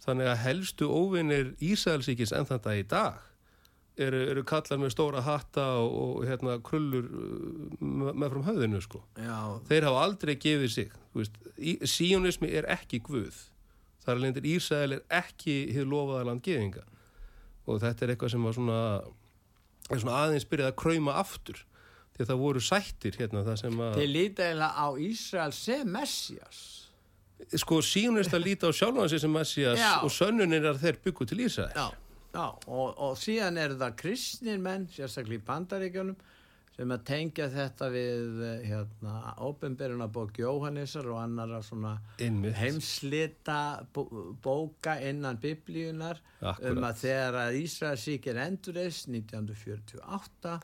[0.06, 3.20] þannig að helstu óvinnir Ísæðalsíkis en þetta í dag
[4.02, 9.02] eru, eru kallar með stóra hatta og, og hérna, krullur uh, með frum höfðinu sko.
[9.68, 10.96] þeir hafa aldrei gefið sig
[11.88, 13.36] síonismi er ekki guð.
[14.04, 16.84] Þar er lendir Ísæl er ekki hér lofaða landgefinga
[17.68, 18.82] og þetta er eitthvað sem var svona,
[19.90, 21.64] svona aðeins byrjað að kræma aftur.
[22.14, 25.90] Því að það voru sættir hérna það sem að Þeir líta eða á Ísæl sem
[25.94, 26.62] Messias
[27.62, 29.92] Sko síonist að líta á sjálfansi sem Messias Já.
[30.02, 31.86] og sönnunir er að þeir byggu til Ísæl Já
[32.38, 36.18] Já, og, og síðan er það kristnir menn, sérstaklega í bandaríkjunum,
[36.76, 41.96] sem að tengja þetta við eh, hérna, ópenbyrjuna bók Jóhannesar og annara svona
[42.60, 43.58] heimslita
[43.90, 46.70] bóka innan biblíunar Akkurat.
[46.70, 50.54] um að þegar að Ísraelsíkir endurist 1948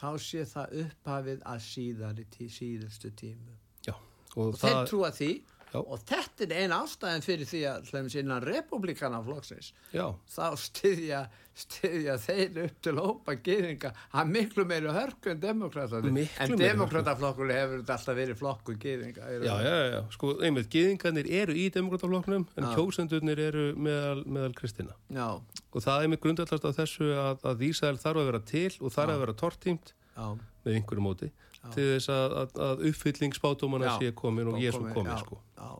[0.00, 3.54] þá sé það upphafið að síðari tí, síðustu tímu.
[3.86, 4.66] Já, og, og það...
[4.66, 5.32] þeir trúa því
[5.74, 5.80] Já.
[5.82, 10.04] og þetta er eina ástæðin fyrir því að hljóms innan republikana flokksins Já.
[10.30, 11.22] þá styðja,
[11.58, 16.12] styðja þeir upp til hópa gýringa að miklu meiri hörku en demokrataði
[16.44, 21.66] en demokrataflokkur hefur alltaf verið flokku gýringa Já, já, já, sko, einmitt, gýringarnir eru í
[21.74, 25.40] demokrataflokknum en kjósendurnir eru meðal, meðal kristina Já.
[25.42, 28.94] og það er einmitt grundallast af þessu að, að Ísæl þarf að vera til og
[28.94, 31.34] þarf að vera tortímt með einhverju móti
[31.72, 35.40] til þess að, að, að uppfyllingsbátumana sé komin og Jésu komin já, sko.
[35.56, 35.70] já.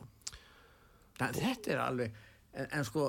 [1.20, 2.18] þetta er alveg
[2.55, 3.09] en, en sko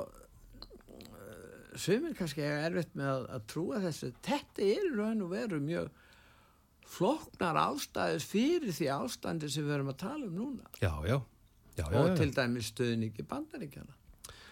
[1.80, 4.12] svimir kannski er erfitt með að, að trúa þessu.
[4.24, 5.90] Þetta er raun og veru mjög
[6.96, 10.74] floknar ástæðis fyrir því ástændi sem við erum að tala um núna.
[10.80, 11.18] Já, já,
[11.80, 13.96] já og til dæmis stuðning í bandaríkjana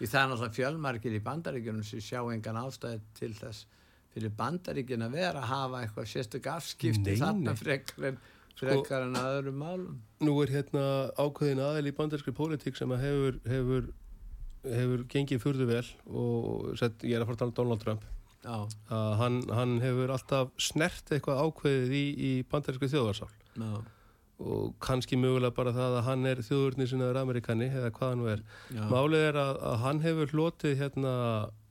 [0.04, 3.68] því það er náttúrulega fjölmarkir í bandaríkjunum sem sjá engan ástæði til þess
[4.14, 8.20] fyrir bandaríkin að vera að hafa eitthvað sérstök afskipti þarna frekar en,
[8.60, 10.00] frekar sko, en aðurum málum.
[10.24, 10.86] Nú er hérna
[11.18, 13.90] ákveðin aðeil í bandarískri pólitík sem að hefur, hefur,
[14.68, 18.06] hefur gengið fyrðu vel og set, ég er að fara að tala um Donald Trump.
[18.92, 23.32] að hann, hann hefur alltaf snert eitthvað ákveðið í, í bandarískri þjóðarsál.
[23.56, 23.84] Já
[24.44, 28.46] og kannski mögulega bara það að hann er þjóðurnir sinnaður amerikani eða hvað hann er.
[28.76, 28.84] Já.
[28.92, 31.14] Málið er að, að hann hefur hlotið hérna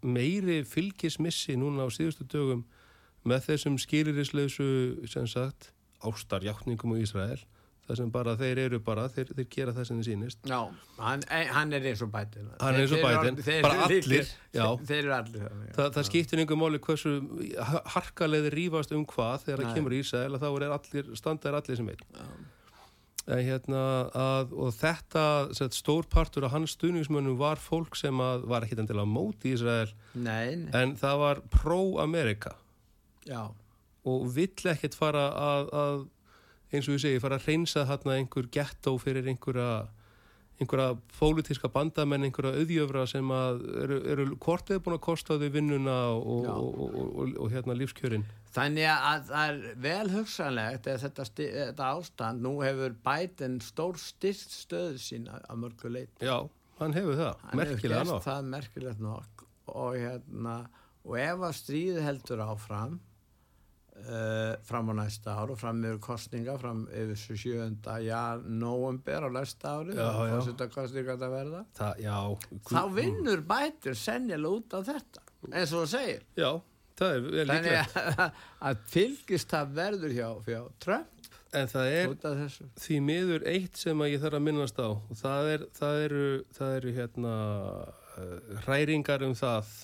[0.02, 2.66] meiri fylgismissi núna á síðustu dögum
[3.28, 4.68] með þessum skýririslausu
[5.10, 5.70] sem sagt
[6.02, 7.42] ástarjákningum á Ísrael
[7.82, 10.58] það sem bara þeir eru bara þeir, þeir gera það sem þeir sínist Já,
[11.02, 15.00] hann, hann er eins og bætin hann er eins og bætin, bara allir líkir, þeir
[15.00, 17.14] eru allir Þa, það skiptir einhver máli hversu
[17.96, 21.92] harkalegði rýfast um hvað þegar það kemur í Ísrael þá er allir, standar allir sem
[21.94, 22.06] einn
[23.22, 23.82] Hérna,
[24.18, 28.80] að, og þetta set, stór partur af hans stuðningsmönnum var fólk sem að, var ekki
[28.82, 29.92] endilega móti í Ísrael.
[30.14, 30.72] Nei, nei.
[30.74, 32.56] en það var pro-Amerika
[34.02, 36.00] og vill ekkert fara að, að
[36.72, 39.84] eins og ég segi, fara að reynsa hérna einhver gettó fyrir einhverja
[40.62, 45.98] einhverja pólitíska bandamenn, einhverja auðjöfra sem eru, eru hvort eða búin að kosta þau vinnuna
[46.14, 51.86] og, og, og, og hérna lífskjörin Þannig að það er vel hugsanlegt að þetta, þetta
[51.88, 56.26] ástand, nú hefur bætinn stór styrst stöðu sína að mörgu leiti.
[56.28, 56.36] Já,
[56.82, 58.10] hann hefur það, hann merkilega nokk.
[58.10, 60.56] Hann hefur gert það merkilegt nokk og, hérna,
[61.06, 62.98] og ef að stríði heldur áfram,
[64.06, 67.70] uh, fram á næsta ár og fram yfir kostninga, fram yfir 7.
[68.06, 72.18] já, november á næsta ári, þá þetta kostninga að verða, það, já,
[72.72, 76.28] þá vinnur bætinn sennilega út af þetta, eins og það segir.
[76.38, 76.50] Já,
[77.00, 77.96] það er vel líklegt.
[77.96, 81.12] þannig að, að fylgist það verður hjá, hjá Trump
[81.52, 82.12] en það er
[82.80, 84.88] því miður eitt sem að ég þarf að minnast á.
[84.88, 87.34] Og það, er, það eru, það eru hérna
[87.82, 89.74] uh, hræringar um það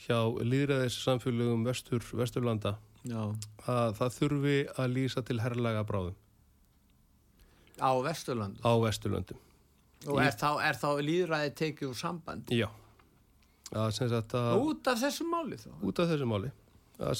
[0.00, 2.76] hjá líðræðis samfélögum vestur, vesturlanda
[3.08, 3.20] Já.
[3.64, 6.16] að það þurfi að lýsa til herrlaga bráðum.
[7.80, 9.40] Á vesturlandum á vesturlandum
[10.08, 12.68] og er, þá, er þá líðræði tekið úr samband já.
[13.70, 15.70] Út af þessu máli þá?
[15.80, 16.50] út af þessu máli.
[17.00, 17.14] Að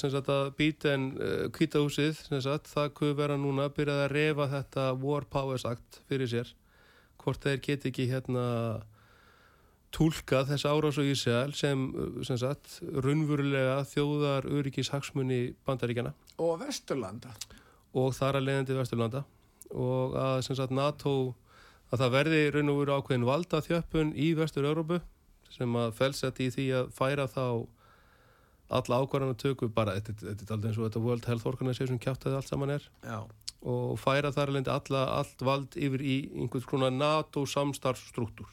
[1.55, 6.29] kvítahúsið uh, það kuð vera núna að byrja að refa þetta War Powers Act fyrir
[6.29, 6.51] sér.
[7.21, 8.43] Hvort þeir get ekki hérna
[9.91, 16.61] tólka þess árás og Ísæl sem, uh, sem sagt, runvurulega þjóðar öryggis hagsmunni bandaríkjana og
[16.61, 17.33] Vesturlanda.
[17.97, 19.23] Og þar að leiðandi Vesturlanda.
[19.71, 21.35] Og að sagt, NATO
[21.91, 25.01] að það verði veru ákveðin valda þjöppun í Vestur-Európu
[25.51, 27.45] sem að felsett í því að færa þá
[28.71, 32.27] alla ákvarðan að tökja bara, þetta er alltaf eins og þetta World Health Organization kjátt
[32.29, 32.85] að allt saman er.
[33.03, 33.19] Já.
[33.61, 38.47] og færa þar alveg alla, allt vald yfir í einhvers konar NATO samstarfsstruktúr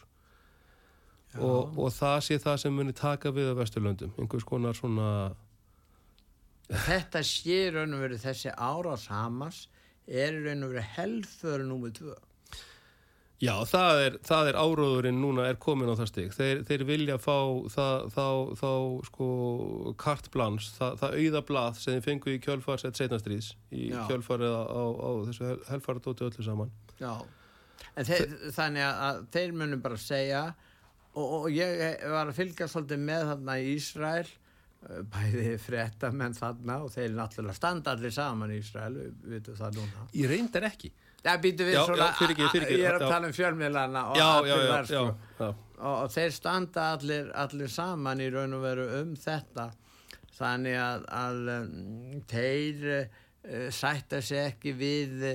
[1.37, 5.11] og, og það sé það sem muni taka við á Vesturlöndum, einhvers konar svona
[6.69, 9.67] Þetta sé raun og verið þessi árás Hamas
[10.05, 12.17] er raun og verið helföru númið tvö.
[13.39, 16.33] Já, það er, það er áróðurinn núna er komin á það stig.
[16.35, 17.37] Þeir, þeir vilja fá
[17.71, 18.27] það, þá,
[18.59, 18.71] þá
[19.07, 19.29] sko
[20.03, 24.63] kartblans, það, það auða blað sem þeir fengu í kjölfars eitt setnastrýðs í kjölfarið á,
[24.67, 26.75] á, á þessu helfaradóti öllu saman.
[26.99, 27.13] Já,
[27.95, 30.43] en þeir, þannig að þeir munum bara segja
[31.19, 36.79] og, og ég var að fylgja svolítið með þarna í Ísrael eh, bæði fréttamenn þarna
[36.85, 40.09] og þeir náttúrulega standa allir saman í Ísrael, við vitum það núna.
[40.19, 40.93] Ég reyndar ekki.
[41.19, 44.19] Já, býtu við Já, svona, já, fyrirgefðu, fyrirgefðu, ég er að tala um fjölmiðlana og
[44.87, 45.49] sko.
[45.49, 49.67] og, og þeir standa allir, allir saman í raun og veru um þetta
[50.39, 51.73] þannig að, að um,
[52.31, 55.27] þeir uh, sætta sig ekki við,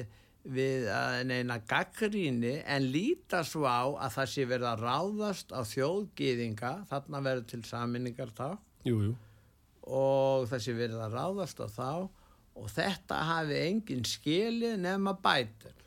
[0.43, 5.61] við uh, neina gaggríni en líta svo á að það sé verið að ráðast á
[5.69, 8.49] þjóðgýðinga þarna verður til saminningar þá.
[8.83, 9.13] Jú, jú.
[9.87, 11.91] og það sé verið að ráðast á þá.
[12.53, 15.79] Og þetta hafi engin skilið nema Biden.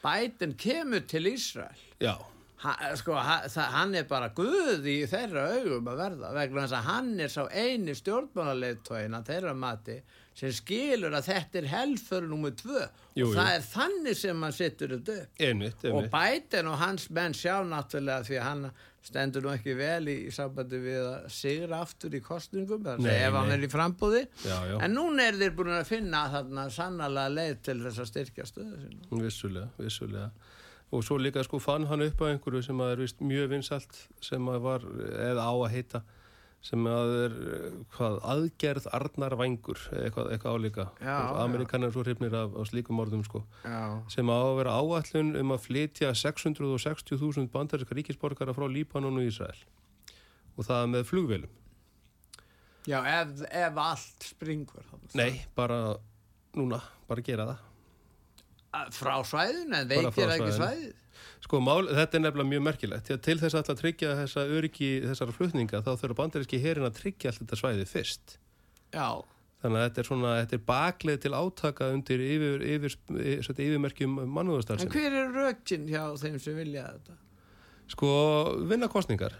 [0.00, 1.82] Biden kemur til Ísrael.
[2.00, 2.14] Já,
[2.62, 6.78] ha, sko, ha, það, hann er bara guð í þeirra augum að verða vegna þess
[6.78, 9.98] að hann er sá eini stjórnmálarleitóin að þeirra mati
[10.38, 12.82] sem skilur að þetta er helfur nummið tvö
[13.18, 13.32] Jú, og jú.
[13.34, 16.12] það er þannig sem hann sittur þetta upp einmitt, og einmitt.
[16.14, 18.68] Biden og hans menn sjá náttúrulega því að hann
[19.08, 23.34] stendur nú ekki vel í, í sambandi við að sigra aftur í kostningum Nei, ef
[23.38, 23.56] hann nei.
[23.56, 27.58] er í frambúði Já, já, en núna er þeir búin að finna þarna sannlega leið
[27.70, 30.30] til þess að styrkja stöðu sinna vissulega, vissulega.
[30.94, 33.98] Og svo líka sko fann hann upp á einhverju sem að er vist mjög vinsalt
[34.24, 34.86] sem að var,
[35.26, 36.00] eða á að heita,
[36.60, 40.86] sem að er, eh, hvað, aðgerð Arnar Vængur, eitthvað, eitthvað álíka.
[41.44, 43.44] Amerikanar svo hrifnir af, af slíkum orðum sko.
[44.10, 49.62] Sem að vera áallun um að flytja 660.000 bandaríska ríkisborgara frá Líbanon og Ísrael.
[50.58, 51.54] Og það með flugvélum.
[52.88, 54.82] já ef, ef allt springur.
[55.14, 55.96] Nei, bara
[56.56, 57.58] núna, bara gera það.
[58.74, 60.94] Að- frá svæðinu en veitir ekki svæðinu.
[61.44, 63.10] Sko, mál, þetta er nefnilega mjög merkilegt.
[63.24, 67.30] Til þess að að tryggja þessa öryggi þessara flutninga þá þurfa bandaríski herin að tryggja
[67.30, 68.38] allt þetta svæði fyrst.
[68.94, 69.22] Já,
[69.58, 74.20] Þannig að þetta er svona, þetta er bakleið til átaka undir yfir, yfir, yfir, yfirmerkjum
[74.22, 74.92] en mannúðarstarfsins.
[74.94, 77.16] hver er rökin hjá þeim sem vilja þetta?
[77.90, 78.10] Sko,
[78.70, 79.34] vinna kostningar.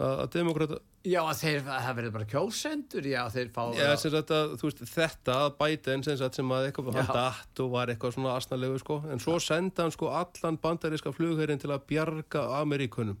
[0.00, 4.66] Að, að demokrata, Já, þeir, það verður bara kjósendur, já, þeir fá Já, að, þú
[4.66, 7.14] veist, þetta að Biden sem, að eitthvað hann Já.
[7.16, 11.60] datt og var eitthvað svona asnalegu sko, en svo senda hann sko allan bandaríska flugherinn
[11.60, 13.16] til að bjarga Ameríkunum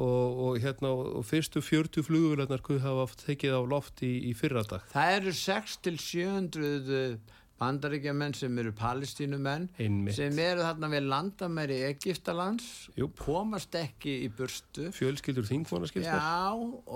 [0.00, 4.86] og, og hérna, og fyrstu 40 flugvélarnar kuð hafa tekið á loft í, í fyrradag.
[4.92, 7.18] Það eru 6 til 700
[7.60, 10.16] bandaríkjamenn sem eru palestínumenn Einmitt.
[10.16, 13.18] sem eru þarna við landamæri Egiptalands Júp.
[13.20, 16.24] komast ekki í burstu Fjölskyldur þingmanna skilst mér.
[16.24, 16.54] Já,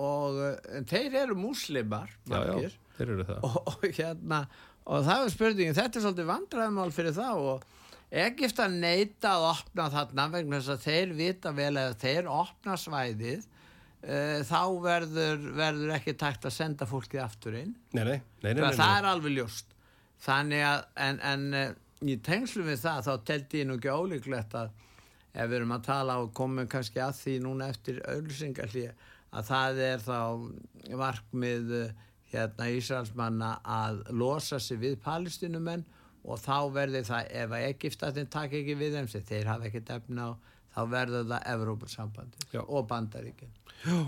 [0.09, 0.41] og
[0.79, 2.79] en þeir eru múslimar já, já, margir.
[2.99, 3.49] þeir eru það.
[3.51, 4.45] og, og hérna
[4.85, 7.71] og það er spurningin, þetta er svolítið vandræðumál fyrir þá og
[8.15, 13.45] Egipta neita að opna þarna vegna þess að þeir vita vel að þeir opna svæðið
[13.45, 18.77] uh, þá verður, verður ekki takt að senda fólkið aftur inn Nei, nei, nei, það,
[18.79, 19.74] það er alveg ljóst
[20.25, 24.57] þannig að en, en eh, í tengslum við það þá teldi ég nú ekki ólíklegt
[24.59, 24.73] að
[25.35, 28.87] ef við erum að tala og komum kannski að því núna eftir auðlýsingarlí
[29.35, 30.19] að það er þá
[31.03, 31.95] varkmið eh,
[32.35, 35.85] hérna Ísraelsmanna að losa sig við palestinumenn
[36.25, 39.85] og þá verður það ef að Egiptatin takk ekki við þeim sem þeir hafa ekki
[39.87, 40.31] defna á
[40.75, 43.53] þá verður það Evrópussambandi og Bandaríkin.
[43.85, 43.99] Já,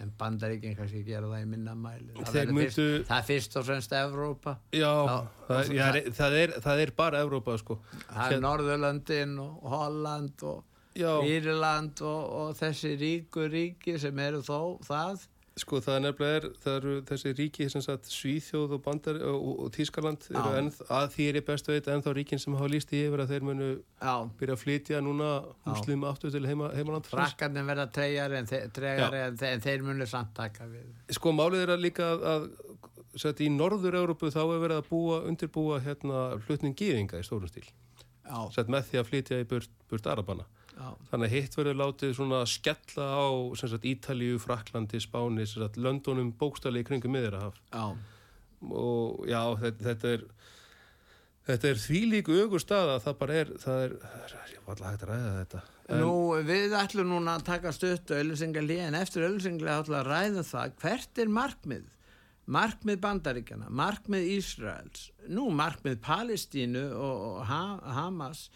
[0.00, 2.12] en Bandaríkin kannski gera það í minna mæli.
[2.22, 4.56] Það, myndu- fyrst, það fyrst og fremst Evrópa.
[4.72, 5.16] Já, Já,
[5.48, 7.78] það, er, já, það, er, það er bara Evrópa sko.
[8.12, 10.64] það er Norðurlöndin og Holland og
[10.98, 15.26] Já, Írland og, og þessi ríku ríki sem eru þó það
[15.58, 19.46] Sko það er nefnilega er, það eru þessi ríki sem sagt Svíþjóð og Bandar og,
[19.64, 22.92] og, Tískaland eru enn, að því er ég best veit ennþá ríkin sem hafa líst
[22.94, 25.30] í yfir að þeir munu já, byrja að flytja núna
[25.66, 30.34] muslim aftur til heima, heimaland frakkarnir verða treyjar en, tregari en, en þeir munu samt
[30.36, 30.86] taka við.
[31.18, 32.48] Sko málið er að líka að, að
[33.24, 37.66] sagt, í Norður-Európu þá er verið að búa, undirbúa hérna flutning gýðinga í stórum stíl.
[38.28, 40.46] Já, sagt, með því að flytja í burt, burt Arabana
[40.78, 43.26] já, Þannig að hitt verður látið svona skella á
[43.58, 47.58] sagt, Ítalíu, Fraklandi, Spáni, sagt, Löndunum bókstali í kringum miðurahaf.
[47.74, 47.84] já,
[48.58, 50.22] Og já, þetta, þetta er
[51.48, 53.92] þetta er því líku augur stað að það bara er, það er,
[54.52, 55.60] ég var alltaf hægt að ræða þetta.
[55.88, 56.14] En, Nú,
[56.44, 61.22] við ætlum núna að taka stutt auðlýsingarlí en eftir auðlýsingarlí ætlum að ræða það hvert
[61.24, 61.86] er markmið
[62.48, 67.62] markmið Bandaríkjana, markmið Ísraels, nú markmið Palestínu og, og ha
[67.98, 68.46] Hamas,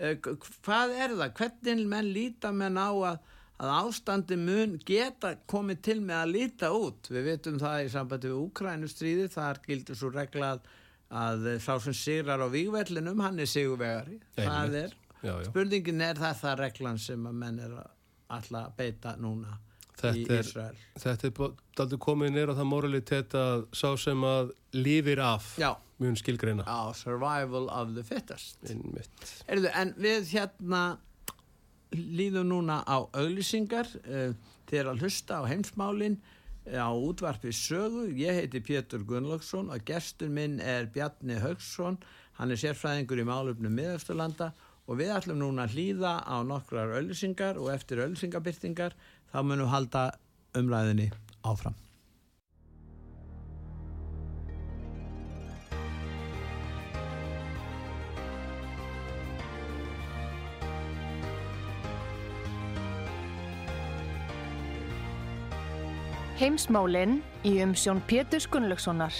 [0.00, 1.34] hvað er það?
[1.38, 3.20] Hvernig menn líta menn á að,
[3.60, 7.10] að ástandi mun geta komið til með að líta út?
[7.12, 10.68] Við veitum það í sambandi við Ukrænustríði, þar gildur svo reglað
[11.10, 14.20] að sá sem sigrar á výgvellinum, hann er sigurvegari.
[14.36, 15.48] Það er, já, já.
[15.50, 17.74] spurningin er það það reglan sem að menn er
[18.30, 19.58] alltaf beita núna
[20.00, 20.38] þetta.
[20.40, 25.70] Er, þetta er aldrei komið á það moralitet að sá sem að lífir af já.
[26.02, 26.66] mun skilgreina.
[26.66, 28.58] Já, survival of the fittest.
[28.64, 30.82] Erðu, en við hérna
[31.94, 34.34] líðum núna á auðlýsingar uh,
[34.70, 36.20] til að hlusta á heimsmálinn
[36.70, 38.08] á útvarpi sögu.
[38.14, 41.98] Ég heiti Pétur Gunnlaugsson og gestur minn er Bjarni Haugsson.
[42.38, 44.52] Hann er sérfræðingur í málöfnum miðausturlanda
[44.90, 48.96] og við ætlum núna að hlýða á nokkrar öllusingar og eftir öllsingabyrtingar
[49.30, 50.08] þá munum halda
[50.58, 51.12] umræðinni
[51.46, 51.78] áfram.
[66.40, 69.12] Heimsmálinn í umsjón Pétur Gunnlaugssonar.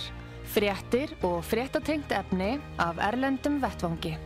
[0.50, 4.16] Fréttir og fréttatengt efni af Erlendum Vettvangi.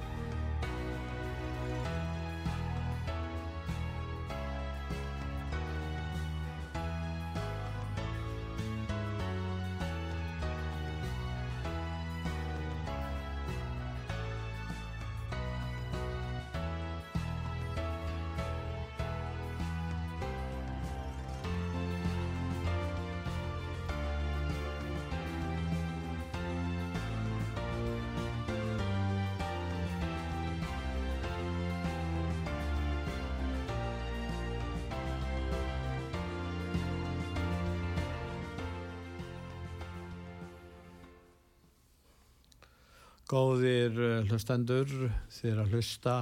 [44.34, 44.90] Hlustendur
[45.30, 46.14] þér að hlusta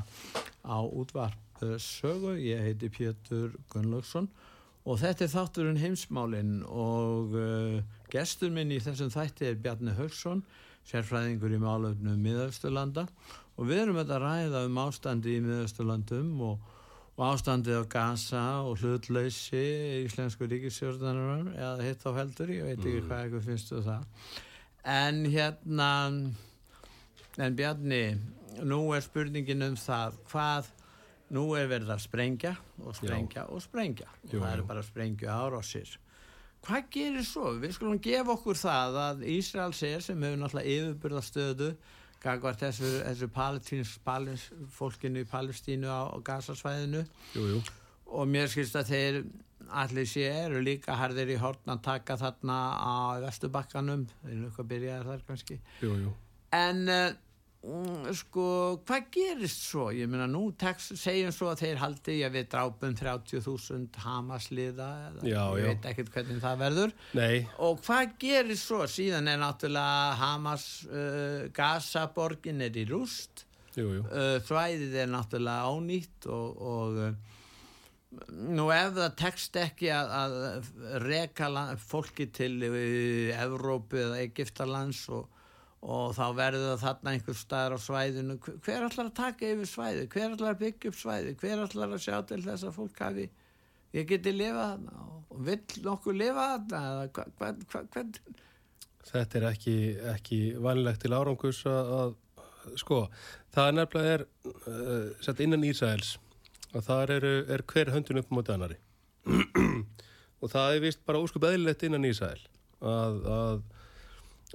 [0.65, 2.35] á útvarp sögu.
[2.43, 4.29] Ég heiti Pétur Gunnlaugsson
[4.83, 7.79] og þetta er þátturinn heimsmálinn og uh,
[8.13, 10.43] gestur minn í þessum þætti er Bjarni Hörsson,
[10.91, 13.07] sérfræðingur í málöfnum miðausturlanda
[13.55, 16.71] og við erum að ræða um ástandi í miðausturlandum og,
[17.15, 22.81] og ástandi á Gaza og hlutlausi í Íslensku ríkisjórnarar eða hitt á heldur, ég veit
[22.81, 23.07] ekki mm.
[23.07, 24.09] hvað eitthvað finnst þú það.
[24.83, 25.93] En hérna
[27.41, 28.19] En Bjarni,
[28.61, 30.67] nú er spurningin um það hvað,
[31.33, 32.51] nú er verið að sprengja
[32.83, 33.49] og sprengja Já.
[33.49, 35.95] og sprengja og það er bara að sprengja árásir.
[36.63, 37.55] Hvað gerir svo?
[37.63, 41.69] Við skulum gefa okkur það að Ísrael sér sem hefur náttúrulega yfirbyrðastöðu
[42.23, 44.45] gagvar þessu, þessu palestins, palins,
[44.77, 47.01] fólkinu í Palestínu á, á Gazasvæðinu
[47.33, 47.63] jú, jú.
[48.13, 49.19] og mér skilst að þeir
[49.83, 54.71] allir sé eru líka harðir í hortna að taka þarna á Vestubakkanum, þeir eru eitthvað
[54.75, 55.59] byrjaðar þar kannski.
[55.81, 56.13] Jú, jú
[56.53, 57.13] en uh,
[58.19, 58.45] sko
[58.83, 59.85] hvað gerist svo?
[59.95, 64.89] Ég meina nú tekst, segjum svo að þeir haldi að við drápum 30.000 Hamas-liða
[65.61, 66.95] ég veit ekkert hvernig það verður.
[67.15, 67.45] Nei.
[67.63, 68.83] og hvað gerist svo?
[68.91, 73.47] Síðan er náttúrulega Hamas uh, Gaza-borgin er í rúst.
[73.79, 77.39] Uh, þvæðið er náttúrulega ánýtt og, og uh,
[78.53, 80.35] Nú ef það tekst ekki að, að
[81.01, 81.47] reka
[81.81, 85.32] fólki til Evrópu eða Egiptalands og,
[85.83, 88.37] og þá verður það þarna einhver staðar á svæðinu.
[88.63, 92.05] Hver ætlar að taka yfir svæði hver ætlar að byggja upp svæði hver ætlar að
[92.05, 93.27] sjá til þess að fólk hafi
[93.97, 98.05] ég geti lifað þarna og vill nokkuð lifað þarna hva, hva, hva,
[99.11, 99.77] þetta er ekki,
[100.15, 102.15] ekki vanlegt til árangus að
[102.79, 103.05] sko,
[103.55, 106.15] það nefnilega er uh, sett innan Ísæls
[106.77, 108.79] og það er, er hver höndun upp mot annari
[110.43, 112.39] og það er vist bara óskup eðlilegt innan Ísæl
[112.81, 113.63] að, að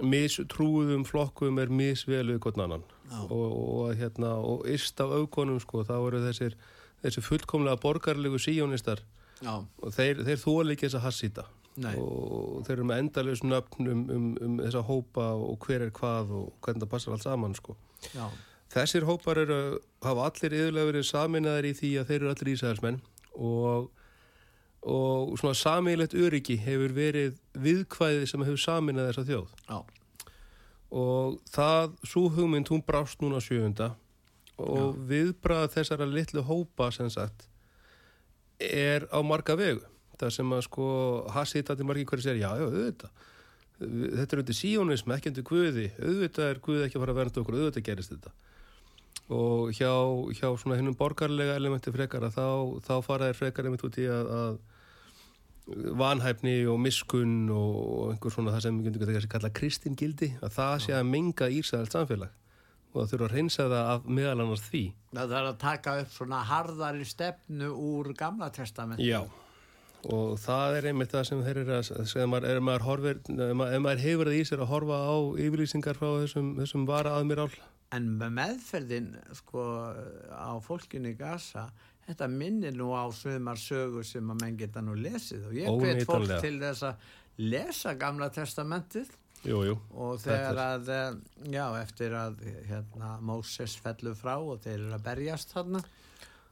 [0.04, 2.84] mistrúðum flokkum er misvel við gott annan.
[3.28, 6.58] Og, og, hérna, og ist af aukonum sko, þá eru þessir,
[7.04, 9.00] þessir fullkomlega borgarlegu síjónistar
[9.40, 9.54] Já.
[9.62, 11.46] og þeir, þeir þóla ekki þess að hassita
[11.78, 16.32] og þeir eru með endalus nöfn um, um, um þessa hópa og hver er hvað
[16.34, 17.76] og hvernig það passar allt saman sko.
[18.72, 23.00] þessir hópar eru, hafa allir yfirlega verið saminæðar í því að þeir eru allir ísæðarsmenn
[23.38, 23.88] og
[24.82, 29.54] og svona samílegt öryggi hefur verið viðkvæði sem hefur saminað þessa þjóð.
[29.68, 29.78] Já.
[30.88, 33.90] og það, svo hugmynd hún brást núna sjöfunda
[34.56, 35.00] og Já.
[35.10, 37.44] viðbrað þessara litlu hópa sem sagt
[38.58, 39.84] er á marga vegu.
[40.18, 40.86] Það sem að sko
[41.30, 43.10] hasitati margi hverju sér, já, já, auðvitað.
[43.78, 45.84] Þetta er undir síónism, ekki undir guði.
[46.02, 48.32] Auðvitað er guði ekki að fara að vernda okkur auðvitað gerist þetta
[49.28, 49.92] og hjá,
[50.38, 52.48] hjá svona hinnum borgarlega elementi frekar að þá,
[52.86, 54.58] þá fara þér frekar einmitt út í að, að
[56.00, 60.76] vanhæfni og miskun og einhver svona það sem við getum kannski kalla kristingildi að það
[60.86, 62.32] sé að menga Ísraels samfélag
[62.88, 64.84] og það þurfa að reynsa það af meðal annars því.
[65.12, 69.04] Það er að taka upp svona harðari stefnu úr gamla testamentu.
[69.04, 69.20] Já,
[70.08, 73.52] og það er einmitt það sem þeir eru að segja, maður, er maður horfir, ef
[73.60, 77.18] maður, ef maður hefur það í sér að horfa á yfirlýsingar frá þessum, þessum vara
[77.18, 77.50] aðmýrál.
[77.96, 79.62] En með meðferðin sko
[80.28, 81.68] á fólkinu í Gaza,
[82.04, 85.46] þetta minnir nú á sögumar sögur sem að menn geta nú lesið.
[85.48, 87.08] Og ég veit fólk til þess að
[87.48, 89.14] lesa gamla testamentið.
[89.46, 89.74] Jú, jú.
[89.94, 91.18] og þegar að, eh,
[91.54, 95.82] já, eftir að hérna, Móses fellur frá og þeir eru að berjast þarna.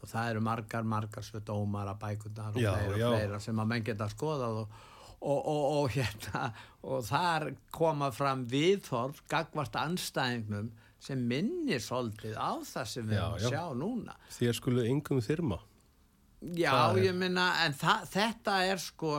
[0.03, 3.59] Og það eru margar, margar svo dómar að bækundar og Já, fleira, og fleira sem
[3.59, 4.75] að menn geta skoðað og,
[5.21, 6.53] og, og, og hérna
[6.85, 10.71] og þar koma fram viðhorf gagvart anstæðingnum
[11.07, 13.49] sem minnir svolítið á það sem við erum að já.
[13.55, 15.59] sjá núna Þér skulu yngum þyrma.
[16.57, 17.77] Já, Það ég minna, en
[18.13, 19.13] þetta er sko,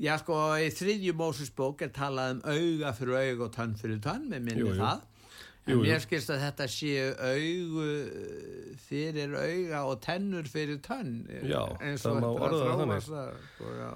[0.00, 4.28] já sko, í þriðju Mósusbók er talað um auga fyrir auga og tönn fyrir tönn,
[4.30, 5.02] með minni Jú, það.
[5.62, 7.88] En Jú, mér skilst að þetta séu augu
[8.82, 11.12] fyrir auga og tennur fyrir tönn.
[11.46, 11.60] Já,
[12.02, 13.04] það má orða það þannig.
[13.06, 13.90] sko.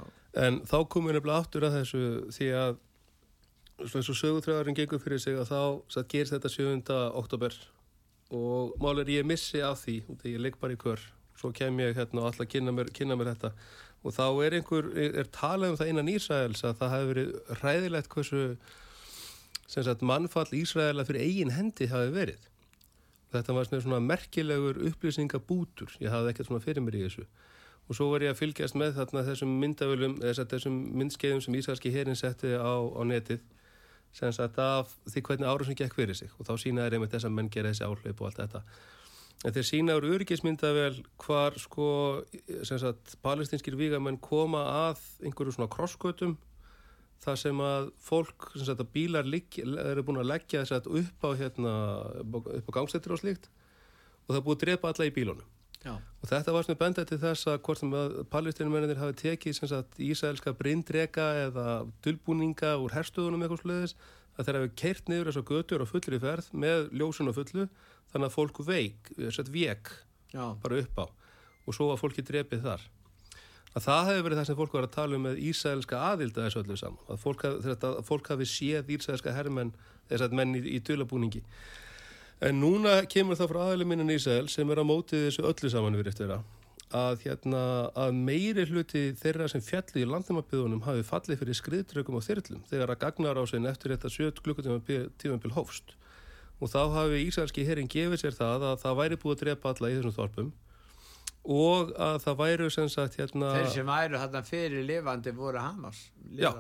[0.46, 2.02] En þá komum við nefnilega áttur að þessu
[2.36, 2.76] því að
[3.84, 5.60] svo eins og sögutræðarinn gengur fyrir sig að þá
[5.92, 6.94] satt, gerist þetta 7.
[7.20, 7.56] oktober
[8.34, 11.02] og mál er ég missi af því og því ég ligg bara í kör.
[11.36, 13.52] Svo kem ég hérna og alltaf kynna mér, kynna mér þetta.
[14.06, 18.12] Og þá er einhver, er, talað um það innan Ísraels að það hefur verið ræðilegt
[18.14, 18.42] hversu
[19.68, 22.48] sagt mannfall Ísraela fyrir eigin hendi hafi verið.
[23.34, 25.92] Þetta var svona merkilegur upplýsingabútur.
[26.00, 27.26] Ég hafði ekkert svona fyrir mér í þessu.
[27.86, 31.92] Og svo var ég að fylgjast með þarna þessum myndavölum, þess þessum myndskeiðum sem Ísraelski
[31.94, 33.44] herin setti á, á netið
[34.16, 36.30] sem sagt af því hvernig ára sem gekk fyrir sig.
[36.38, 38.62] Og þá sínaði þeir einmitt þess að menn gera þessi áhlaup og allt þetta.
[39.44, 41.88] En þeir sína úr öryggismyndavel hvar sko
[42.64, 46.38] sem sagt palestinskir vígamenn koma að einhverju svona krossgötum
[47.24, 51.28] þar sem að fólk sem sagt að bílar eru búin að leggja þess að upp
[51.28, 51.74] á hérna
[52.32, 53.50] upp á gangstættir og slíkt.
[54.26, 55.55] Og það er búið að drepa alla í bílunum
[55.86, 55.94] Já.
[55.94, 59.70] Og þetta var svona bendað til þess að hvort sem að palestinumennir hafi tekið sem
[59.70, 61.66] sagt ísælska brindreka eða
[62.02, 63.94] dulbúninga úr herstöðunum eitthvað sluðis
[64.36, 67.68] að þeir hafi keirt niður þess að götur á fullri ferð með ljósun á fullu
[68.10, 69.52] þannig að fólk veik, sett
[70.34, 70.52] Já.
[70.62, 71.06] bara upp á
[71.66, 72.84] og svo að fólki drepið þar.
[73.76, 76.60] Að það hefur verið það sem fólk var að tala um með ísælska aðilda þessu
[76.62, 77.08] öllu saman.
[77.12, 79.74] Að fólk, að fólk hafi séð ísælska herrmenn,
[80.08, 81.42] þess að menn í, í dulabúningi.
[82.44, 85.96] En núna kemur það frá aðeins minnin Ísæl sem er á mótið þessu öllu saman
[85.96, 86.34] við eftir
[86.94, 87.60] að, hérna,
[87.98, 92.92] að meiri hluti þeirra sem fjalli í landnumabíðunum hafi fallið fyrir skriðtrökum og þyrlum þegar
[92.92, 95.96] að gagnar á sin eftir þetta 7 klukkutíma hófst.
[96.60, 99.90] Og þá hafi Ísælski herrin gefið sér það að það væri búið að drepa alla
[99.90, 100.52] í þessum þorpum
[101.46, 106.00] og að það væru sem sagt hérna Þeir sem væru þarna fyrir lifandi voru Hamas.
[106.34, 106.50] Já.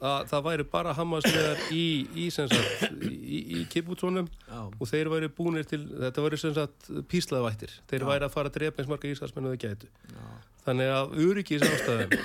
[0.00, 1.84] Að það væri bara Hamaslegar í,
[2.16, 4.60] í, í, í kibbútsónum Já.
[4.66, 8.08] og þeir væri búinir til, þetta væri sem sagt píslaðvættir, þeir Já.
[8.12, 10.30] væri að fara að drepa eins marga ísalsmennu þau gætu Já.
[10.64, 12.16] þannig að öryggis ástæðum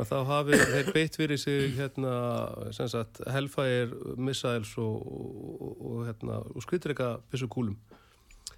[0.00, 2.12] að þá hafi þeir beitt fyrir sig hérna,
[2.76, 7.18] sem sagt Hellfire, Missiles og, og, og, og, hérna, og skriðdreika
[7.52, 7.76] kúlum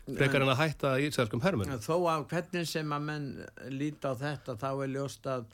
[0.06, 3.28] frekar en að hætta ísælskum hermun Þó að hvernig sem að menn
[3.74, 5.46] líta á þetta þá er ljóst að,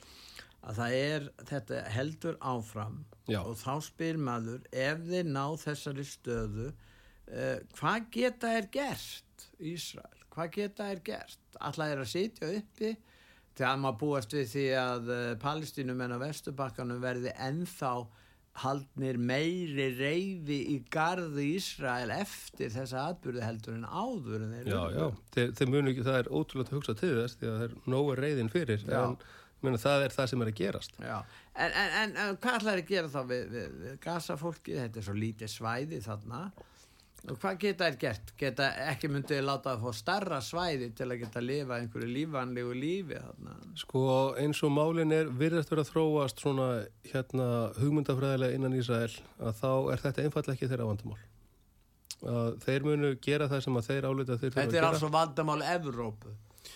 [0.66, 3.00] að það er, þetta heldur áfram
[3.30, 3.40] Já.
[3.44, 10.24] og þá spyr maður ef þeir ná þessari stöðu uh, hvað geta er gert Ísrael,
[10.34, 12.94] hvað geta er gert alltaf er að sitja uppi
[13.58, 17.92] þegar maður búast við því að uh, palestínumenn á Vesturbakkanum verði ennþá
[18.58, 24.78] haldnir meiri reyfi í garði Ísrael eftir þessa atbyrði heldur en áður en þeir Já,
[24.80, 24.98] urðu.
[24.98, 27.76] já, þeir, þeir munu ekki, það er ótrúlega að hugsa til þess því að þeir
[27.94, 28.98] nógu reyðin fyrir Já.
[29.04, 29.14] en
[29.64, 33.12] meni, það er það sem er að gerast en, en, en, hvað ætlaði að gera
[33.12, 36.42] þá við, við, við gasafólki, þetta er svo lítið svæði þarna
[37.26, 38.32] og hvað geta þær gert?
[38.38, 42.74] Geta ekki myndið láta að fá starra svæði til að geta að lifa einhverju lífanlegu
[42.78, 43.56] lífi þarna?
[43.80, 44.02] Sko
[44.38, 46.68] eins og málin er virðast verið að þróast svona
[47.10, 47.48] hérna
[47.80, 49.10] hugmyndafræðilega innan Ísrael
[49.42, 51.24] að þá er þetta einfallega ekki þeirra vandamál.
[52.18, 55.60] Að þeir munu gera það sem að þeir álita að þeir Þetta er altså vandamál
[55.74, 56.34] Evrópu.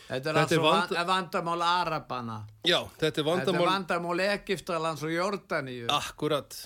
[0.08, 0.94] Þetta er Þetta er vand...
[1.08, 2.38] vandamál Arabana.
[2.68, 3.66] Já, þetta er Þetta er vandamál.
[3.70, 6.56] vandamál Egiptalands og Jordaníu Akkurat.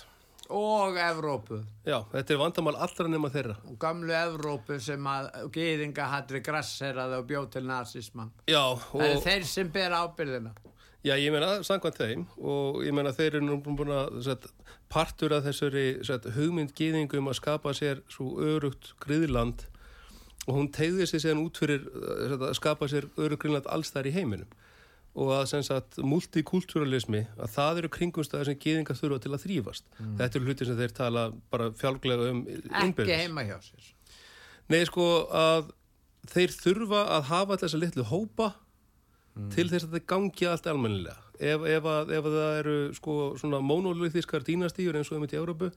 [0.51, 1.61] og Evrópu.
[1.87, 3.57] Já, þetta er vandamál allra nema þeirra.
[3.71, 8.31] Og gamlu Evrópu sem að gýðinga hattri grasseraði og bjóð til nazismann.
[8.47, 8.62] Já,
[8.93, 10.53] Það eru og þeir sem ber ábyrðina.
[11.07, 14.47] já, ég meina samkvæmt þeim og ég meina þeir eru nú búin að set,
[14.91, 19.67] partur af þessari set, hugmynd gýðingum að skapa sér svo örugt griðland
[20.47, 24.11] og hún tegði sér síðan út fyrir set, að skapa sér örugt griðland alls þar
[24.11, 24.51] í heiminum
[25.16, 29.86] og að sem sagt multikulturalismi að það eru kringumstæðir sem geðingar þurfa til að þrýfast.
[30.18, 31.22] Þetta eru hluti sem þeir tala
[31.53, 33.22] bara fjálglega um Ekki innbyrðis.
[33.22, 33.86] heima hjá sér.
[34.68, 35.70] Nei, sko að
[36.28, 38.51] þeir þurfa að hafa þessa litlu hópa
[39.53, 41.16] til þess að það gangi allt almennilega.
[41.36, 45.40] Ef, ef, að, ef að það eru sko svona monolíþískar dínastíur eins og einmitt í
[45.40, 45.68] Európu,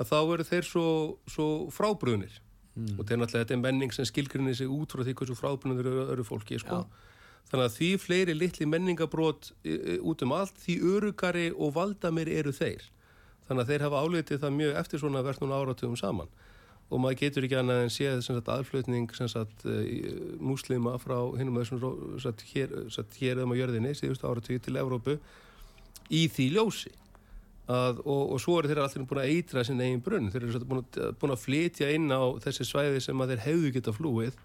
[0.00, 0.86] að þá eru þeir svo,
[1.28, 2.38] svo frábrunir.
[2.72, 5.84] Og þetta er náttúrulega þetta er menning sem skilgrinni sig út frá því hversu frábrunir
[5.84, 6.84] eru öru fólki, sko.
[7.50, 12.30] Þannig að því fleiri litli menningabrót e, e, út um allt, því örugari og valdamir
[12.32, 12.86] eru þeir.
[13.48, 16.32] Þannig að þeir hafa álitið það mjög eftir svona verðt núna áratugum saman
[16.92, 19.84] og maður getur ekki annað en séð sagt, aðflutning sagt, uh,
[20.44, 22.74] múslima frá hinnum þessum sem sagt, hér,
[23.16, 25.16] hér um á jörðinni síðustu áratug til Evrópu
[26.12, 26.92] í því ljósi
[27.72, 30.30] að, og, og svo eru þeir allir búin að eitra sinn eigin brunn.
[30.32, 33.72] Þeir eru búin, að, búin að flytja inn á þessi svæði sem að þeir hefðu
[33.76, 34.40] geta flúið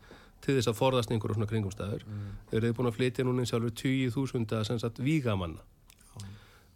[0.45, 2.05] til þess að forðast einhverjum svona kringumstæður.
[2.51, 5.65] Þeir eru búin að flytja núna sjálfur 20.000 sem sagt vígamanna.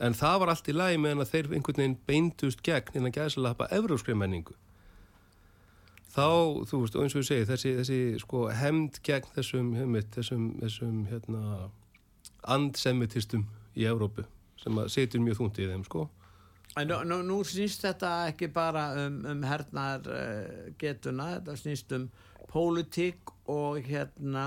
[0.02, 3.68] En það var allt í lagi meðan að þeir einhvern veginn beindust gegn innan gæðsalappa
[3.76, 4.56] evróskri menningu.
[6.12, 6.26] Þá,
[6.68, 10.48] þú veist, og eins og ég segi þessi, þessi sko hemd gegn þessum heimitt, þessum,
[10.60, 11.70] þessum hérna,
[12.52, 13.46] andsemitistum
[13.78, 14.26] í Evrópu
[14.60, 16.10] sem að setjur mjög þúnt í þeim, sko
[16.80, 22.10] nú, nú, nú snýst þetta ekki bara um, um hernar uh, getuna, þetta snýst um
[22.52, 24.46] pólitík og hérna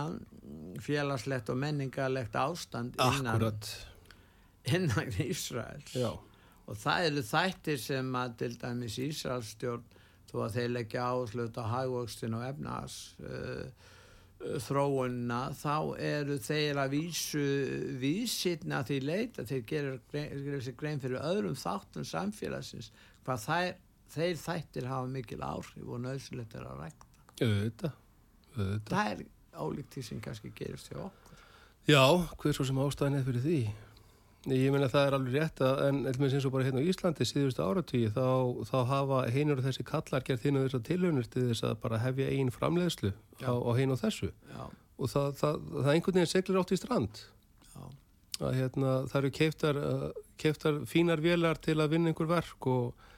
[0.84, 3.58] félagslegt og menningarlegt ástand innan,
[4.64, 5.94] innan Ísraels.
[5.96, 6.12] Já.
[6.64, 9.84] Og það eru þættir sem að til dæmis Ísraelsstjórn
[10.30, 13.68] þó að þeir leggja áherslu á hagvöxtin og efnas uh,
[14.64, 17.44] þróunna þá eru þeir að vísu
[18.00, 19.98] vísitna því leita þeir gerir,
[20.64, 22.90] sér grein fyrir öðrum þáttum samfélagsins
[23.24, 23.78] hvað þær,
[24.14, 27.10] þeir þættir hafa mikil áhrif og nöðsulegt er að rækta.
[27.40, 27.96] Auðvitað,
[28.54, 28.92] auðvitað.
[28.92, 29.24] Það er
[29.64, 31.42] ólíkt því sem kannski gerist hjá okkur.
[31.88, 32.04] Já,
[32.40, 33.58] hver svo sem ástæðan er fyrir því
[34.44, 37.62] Ég meina það er alveg rétt að, en eins og bara hérna á Íslandi síðustu
[37.64, 38.26] áratvíi þá,
[38.68, 42.26] þá hafa heinur og þessi kallar hinn og þessar tilhörnir til þess að bara hefja
[42.28, 44.28] einn framleiðslu á, á hinn og þessu.
[44.52, 47.22] Já, og það, það, það einhvern veginn seglir átt í strand.
[47.70, 47.86] Já,
[48.42, 50.04] að hérna, það eru keiftar, uh,
[50.44, 53.08] keiftar fínar vélar til að vinna einhver verk og,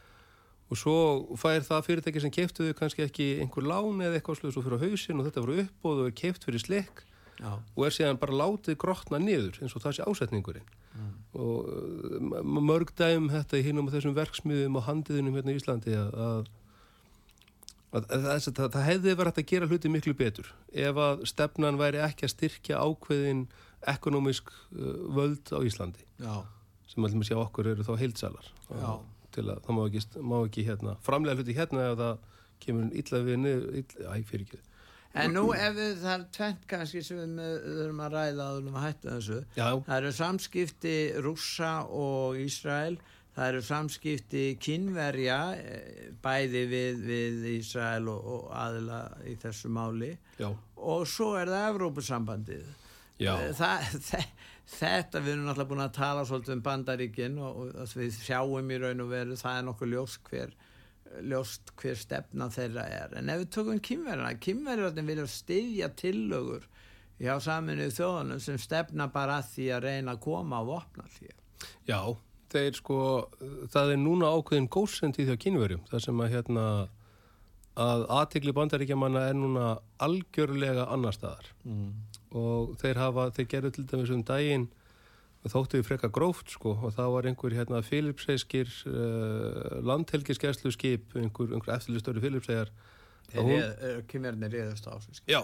[0.71, 0.97] og svo
[1.43, 4.85] fær það fyrirtæki sem keiftuðu kannski ekki einhver lán eða eitthvað sluð svo fyrir á
[4.87, 7.03] hausinn og þetta voru uppbóð og er keift fyrir slikk
[7.41, 10.69] já, og er síðan bara látið grotna niður eins og það sé ásetningurinn.
[11.37, 15.59] Og uh, m- mörg dæm þetta í hinum og þessum verksmiðum og handiðunum hérna í
[15.61, 16.47] Íslandi að, að,
[17.93, 21.79] að, að það, það, það hefði verið að gera hluti miklu betur ef að stefnan
[21.81, 23.43] væri ekki að styrkja ákveðin
[23.93, 26.07] ekonomisk uh, völd á Íslandi.
[26.25, 26.39] Já,
[26.89, 28.49] sem allir með sjá okkur eru þá heildsalar.
[28.73, 28.95] Já.
[29.37, 32.25] til að það má ekki, má ekki hérna, framlega hluti hérna ef það
[32.65, 34.61] kemur illa við niður, illa, æ, fyrir ekki
[35.25, 38.73] En nú ef við, það er tvent kannski sem við þurfum að ræða að við
[38.77, 39.39] að hætta þessu.
[39.57, 40.97] Já, Það eru samskipti
[41.27, 42.99] rússa og Ísrael,
[43.37, 50.13] það eru samskipti kynverja eh, bæði við, við Ísrael og, og aðila í þessu máli.
[50.41, 52.67] Já, og svo er það Evrópusambandið.
[53.21, 54.29] já, Eh, Það, þe-
[54.77, 58.79] þetta við erum náttúrulega búin að tala svolítið um bandaríkin og, og við sjáum í
[58.83, 60.51] raun og veru það er nokkuð ljóst hver
[61.27, 63.17] ljóst hver stefna þeirra er.
[63.19, 66.67] En ef við tökum kynverjana, kynverjarnir vilja styðja tillögur
[67.23, 71.33] hjá saminuð þjóðunum sem stefna bara að því að reyna að koma á vopna því
[71.89, 72.01] Já,
[72.53, 72.99] þeir sko,
[73.73, 76.67] það er núna ákveðin góðsend í því á kynverjum, það sem að hérna
[77.77, 79.71] að aðtikli bandaríkjamanna er núna
[80.03, 81.51] algjörlega annar staðar.
[81.65, 81.91] Mm.
[82.37, 84.67] og þeir hafa, þeir gerðu til dæmis um daginn
[85.53, 91.53] þóttu við frekka gróft sko og það var einhver hérna Filipseyskir uh, landhelgiskeslu skip, einhver,
[91.57, 92.71] einhver eftirlistöru Filipseyjar
[93.35, 95.41] Hún- kynverjarnir reyðast á þessu Já,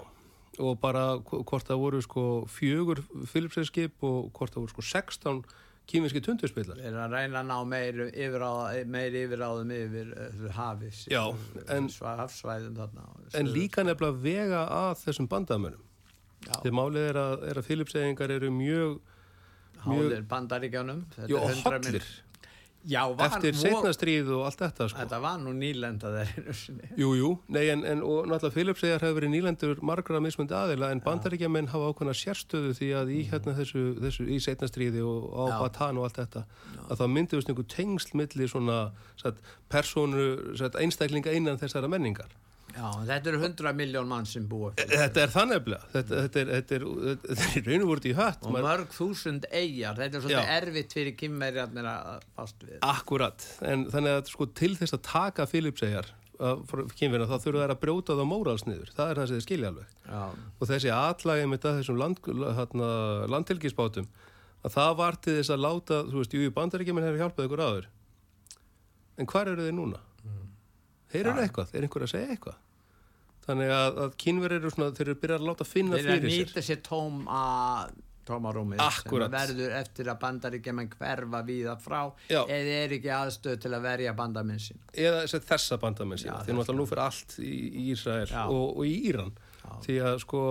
[0.62, 5.42] og bara hv- hvort það voru sko fjögur Filipseyskip og hvort það voru sko 16
[5.90, 11.24] kýminski tundurspillar Við erum að reyna að ná meiri yfiráðum yfir uh, hafis Já,
[11.66, 13.08] en- þarna
[13.40, 15.82] En líka nefnilega vega að þessum bandamönnum.
[16.42, 16.54] Já.
[16.62, 18.96] Þegar málið er að, er að Filipseyingar eru mjög,
[19.86, 22.12] mjög- háðir bandaríkjánum þetta jú, 100 hollir mil-
[22.84, 24.98] Já, var, eftir vo- setna stríð og allt þetta sko.
[24.98, 26.24] Þetta var nú nýlenda
[26.58, 30.88] sinni Jú, jú, nei, en, en og náttúrulega Filipseyjar hefur verið nýlendur margra mismundi aðila
[30.90, 35.30] en bandaríkjamenn hafa ákveðna sérstöðu því að í hérna þessu, þessu í setna stríði og
[35.30, 35.58] á Já.
[35.62, 36.42] Batan og allt þetta
[36.90, 38.80] að það myndiðust einhver tengsl milli svona
[39.22, 39.38] satt,
[39.70, 42.34] persónu, satt, einstaklinga innan þessara menningar.
[42.72, 46.50] Já, þetta eru 100 miljón mann sem búa fyrir Þetta er þannefnilega, þetta, þetta er,
[46.56, 46.86] þetta er,
[47.26, 48.46] þetta er raun og voruð í hött.
[48.48, 50.40] og mörg þúsund eigjar þetta er Já.
[50.56, 52.80] erfitt fyrir kynverjarnir að fast við.
[52.88, 56.12] Akkurat, en þannig að sko til þess að taka Filipseyjar
[56.98, 59.90] kynfina þá þurfa þær að brjóta það móralsniður, það er það sem þið skilja alveg.
[60.08, 60.22] Já,
[60.58, 62.22] og þessi atlagi með það þessum land,
[62.58, 62.88] hérna,
[63.30, 64.08] landhelgisbátum
[64.62, 67.90] að það var til þess að láta, þú veist, jú, bandaríkjumenn hefur hjálpað ykkur aður
[69.20, 70.00] en hvar eru þeir núna?
[71.12, 72.60] Þeir eru eitthvað, er einhver að segja eitthvað?
[73.42, 76.20] Þannig að, að kynverið eru svona þeir eru byrjað að láta finna Þeir eru að
[76.22, 76.50] fyrir sér.
[76.52, 77.44] nýta sér tóma
[78.22, 81.98] tómarúmið sem verður eftir að bandaríkjaman hverfa víða frá
[82.30, 82.44] Já.
[82.46, 84.78] eða er ekki aðstöð til að verja bandaminn sín.
[84.94, 87.50] Eða þess- þessa bandamenn Já, því náttúrulega nú fyrir allt í,
[87.82, 89.32] í Ísrael og, og í Íran.
[89.64, 89.72] Já.
[89.88, 90.44] því að sko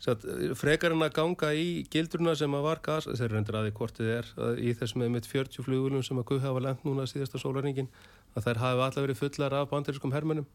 [0.00, 0.22] satt,
[0.56, 3.98] frekar en að ganga í gildruna sem að var gas, þeir reyndir að því hvort
[3.98, 7.04] þið er að í þessum með mitt 40 flugulum sem að Guð hafa lent núna
[7.10, 7.90] síðasta sólaringin
[8.34, 10.46] að þær hafi allavega verið fullar af bandarískum hermönum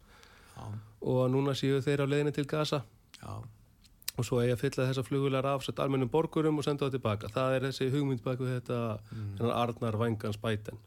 [0.56, 0.66] Já,
[1.02, 2.82] og núna séu þeir á leiðinni til Gaza.
[3.20, 3.36] Já,
[4.16, 7.32] og svo eigi að fylla þessa flugular af sett almennum borgurum og senda það tilbaka.
[7.36, 9.50] Það er þessi hugmynd baku þetta mm.
[9.52, 10.80] Arnar Vangans bæten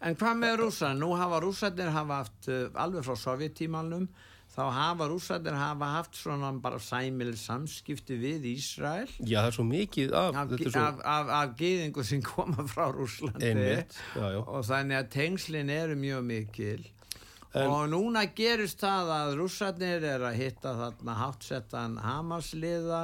[0.00, 0.94] En hvað með rússar?
[0.96, 4.06] Nú hafa rússarnir hafa haft, uh, alveg frá sovjettímanum,
[4.60, 9.08] þá hafa rússarnir hafa haft svona bara sæmil samskipti við Ísrael.
[9.24, 12.90] Já, það er svo mikið af, af, svo af, af, af geðingu sem koma frá
[12.92, 13.50] Rússlandi.
[13.50, 14.40] Einmitt já, já.
[14.44, 16.86] og þannig að tengslin eru mjög mikil.
[17.50, 23.02] En- og núna gerist það að rússarnir er að hitta þarna hátsettan Hamasliða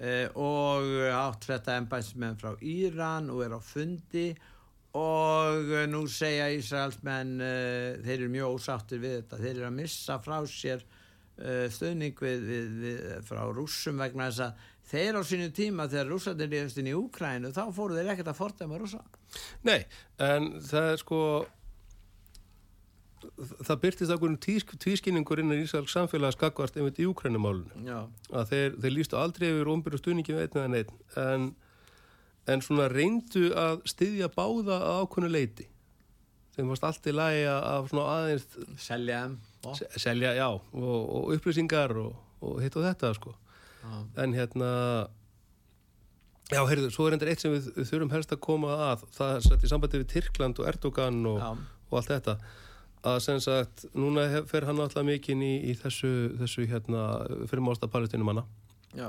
[0.00, 4.30] eh, og hátsettan embæsmenn frá Íran og er á fundi.
[4.32, 4.55] og
[5.00, 9.40] eh, nú segja Ísraelsmenn eh, þeir eru mjög ósáttir við þetta.
[9.42, 14.46] Þeir eru að missa frá sér eh, stöðning við, við, við, frá rússum vegna þess
[14.46, 18.32] að þeir á sínu tíma þegar rússarnir lífast inn í Úkrænu þá fóru þeir ekkert
[18.32, 19.02] að fordæma rússa.
[19.66, 19.80] Nei,
[20.22, 21.20] en það er sko
[23.66, 27.86] það byrtist ákveðin tvískinningur innan Ísraels samfélags skakvart einmitt í Úkrænumálunum
[28.30, 31.48] að þeir, þeir lístu aldrei yfir ombyrju stuðningi við einn en,
[32.46, 35.68] en svona reyndu að styðja báða að ákveðinu leiti
[36.56, 38.46] þeim varst allt í lagi að svona aðeins
[38.80, 39.20] selja
[39.74, 43.34] selja, já, og, og upplýsingar og, og hitt og þetta sko.
[43.86, 43.96] Já.
[44.22, 44.70] en hérna
[46.50, 49.06] já, heyrðu, svo er endur eitt sem við, við þurfum helst að koma að.
[49.16, 51.42] Það er sett í sambandi við Tyrkland og Erdogan og,
[51.90, 52.36] og allt þetta.
[53.06, 57.02] Að sem sagt, núna fer hann alltaf mikinn í, í þessu, þessu hérna
[57.46, 58.42] fyrir másta palestinumanna
[58.96, 59.06] Já.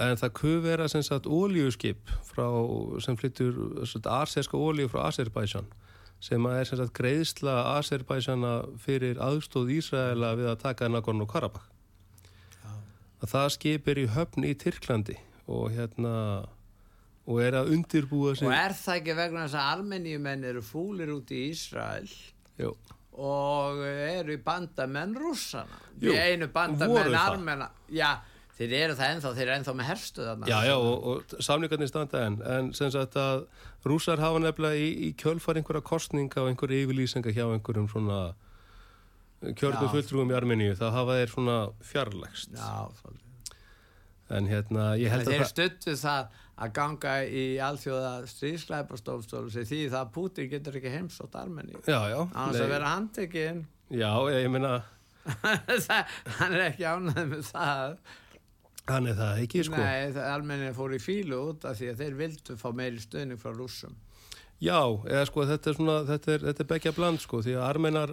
[0.00, 2.46] En það kuð vera sem sagt ólíuskip frá,
[3.04, 3.56] sem flyttur
[4.08, 5.68] arserska ólíu frá Azerbaijan
[6.20, 11.66] sem er sem sagt greiðsla Azerbaijanna fyrir aðstóð Ísraela við að taka Nagorno Karabakh
[12.60, 12.72] Já.
[13.24, 15.16] að það skip er í höfn í Tyrklandi
[15.50, 16.14] og hérna
[17.30, 21.12] og er að undirbúa sig Og er það ekki vegna þess að almenníumenn eru fúlir
[21.14, 22.08] út í Ísrael
[22.60, 22.72] Jú.
[23.20, 25.80] og eru í bandamenn rússana?
[26.00, 27.20] Einu bandamenn það.
[27.20, 27.70] armena.
[27.92, 28.14] Já,
[28.60, 30.50] þeir eru það ennþá, þeir eru ennþá með herstu þarna.
[30.50, 33.46] Já, já, og, og samlingarnir standa enn en sem sagt að
[33.88, 38.20] rússar hafa nefnilega í, í kjölfar einhverja kostninga og einhverja yfirlýsinga hjá einhverjum svona
[39.56, 41.56] kjörnum fulltrúum í Armeníu, það hafa þeir svona
[41.88, 43.56] fjarlægst Já, svolítið.
[44.36, 49.64] en hérna, ég En held að þeir stuttu það að ganga í alþjóða stríðslæpastofstólu sem
[49.64, 51.72] því það Putin getur ekki heimsótt Armeni.
[51.88, 53.62] Já, já, Annars að vera handtekinn.
[53.88, 54.74] já, ég meina
[56.38, 57.96] hann er ekki ánægð með það.
[58.94, 62.18] Hann er það ekki, sko Nei, Armeni fór í fílu út af því að þeir
[62.20, 63.96] vildu fá meiri stöðning frá rússum.
[64.60, 67.66] Já, eða sko þetta er svona, þetta er, þetta er begja bland sko, því að
[67.70, 68.12] armenar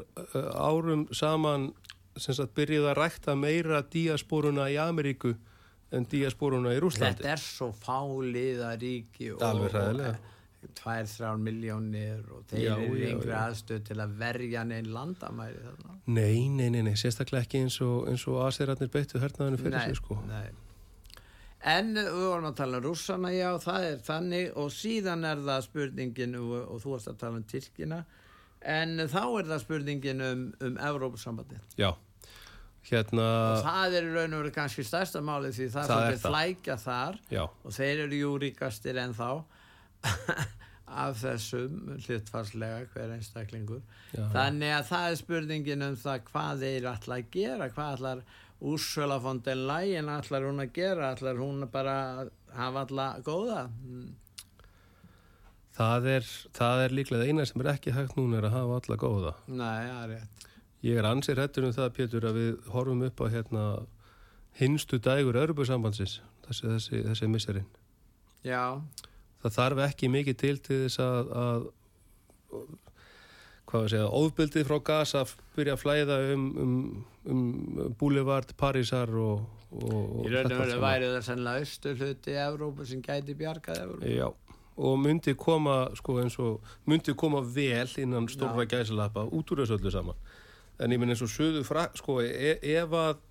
[0.56, 1.72] árum saman
[2.18, 5.34] sem sagt byrjuð að rækta meira díasporuna í Ameríku
[5.94, 7.22] en díasporuna í Rúslandi.
[7.22, 10.18] Þetta er svo fáliða ríki og, Alveg
[10.76, 15.98] tvær, þrjár miljónir og þeir Já, eru yngri aðstöð til að verja neinn landamæri þarna.
[16.10, 20.20] Nei, nei, nei, nei, sérstaklega ekki eins og, og aserarnir beittu hernaðinu fyrir sig sko.
[20.28, 20.50] nei.
[21.66, 24.50] En við vorum að tala um rússana, já, það er þannig.
[24.62, 28.02] Og síðan er það spurningin og, og þú varst að tala um Tyrkina.
[28.62, 31.64] En þá er það spurningin um, um Evrópusambandið.
[31.80, 31.90] Já,
[32.90, 36.22] hérna, Og það er í raun og veru kannski stærsta máli því það, Það er
[36.24, 37.20] flækja þar.
[37.34, 39.30] Já, og þeir eru jú ríkastir en þá
[41.04, 43.82] af þessum hlutfarslega hver einstaklingur.
[44.16, 48.22] Já, þannig að það er spurningin um það hvað þeir ætla að gera hvað ætlar
[48.62, 51.12] Úrsula von der Leyen ætlar hún að gera?
[51.14, 53.60] Ætlar hún bara að hafa alla góða?
[53.86, 54.16] Mm,
[55.78, 58.98] það er, það er líklega eina sem er ekki hægt núna er að hafa alla
[59.04, 59.34] góða.
[59.48, 60.48] nei, það er rétt.
[60.88, 63.64] Ég er ansið hættur um það, Pétur, að við horfum upp á hérna
[64.58, 67.70] hinstu dægur Örubusambandsins, þessi, þessi, þessi misserinn.
[68.46, 68.82] já,
[69.44, 71.68] það þarf ekki mikið til til þess að, að
[73.68, 75.24] hvað við segja, ofbildið frá Gaza
[75.58, 76.74] byrja að flæða um, um,
[77.28, 79.44] um Boulevard, Parísar og,
[79.76, 83.84] og í raun og veru væri það sennilega austu hluti í Evrópu sem gæti bjargað
[83.84, 84.14] Evrópu.
[84.16, 84.28] Já,
[84.78, 89.80] og myndi koma sko eins og, myndi koma vel innan stórra gæsalappa út úr þessu
[89.80, 90.28] öllu saman.
[90.80, 93.24] En ég minn eins og söðu fra, sko, e, ef að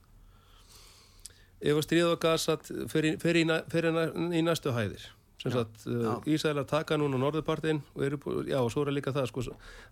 [1.64, 2.58] ef að stríða á Gaza
[2.92, 3.92] fer í, fer í, fer í,
[4.36, 5.06] í næstu hæðir
[5.54, 6.12] uh, já.
[6.34, 9.46] Ísælar taka núna norðurpartin og eru, já, og svo er líka það, sko,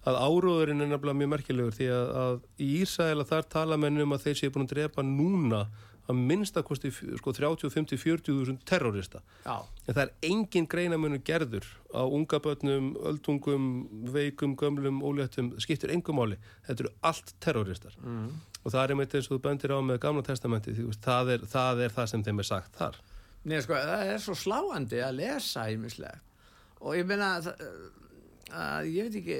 [0.04, 4.16] að áróðurinn er nefnilega mjög merkilegur því að, að í Ísæla þar tala menn um
[4.16, 5.66] að þeir séu búin að drepa núna
[6.04, 9.22] að minnstakosti sko 30, 50, 40 þúsund terrorista.
[9.44, 13.70] Já, En það er engin greinamunur gerður á unga börnum, öldungum,
[14.12, 16.36] veikum, gömlum, óléttum, skiptir engum máli.
[16.66, 17.96] Þetta eru allt terroristar.
[18.02, 18.28] mm.
[18.64, 21.42] Og það er einmitt eins og þú bendir á með gamla testamenti, því það er,
[21.52, 22.96] það er það sem þeim er sagt þar.
[23.44, 26.22] Nei, sko, það er svo sláandi að lesa ímislegt
[26.84, 27.50] og ég meina að,
[28.52, 29.36] að ég veit ekki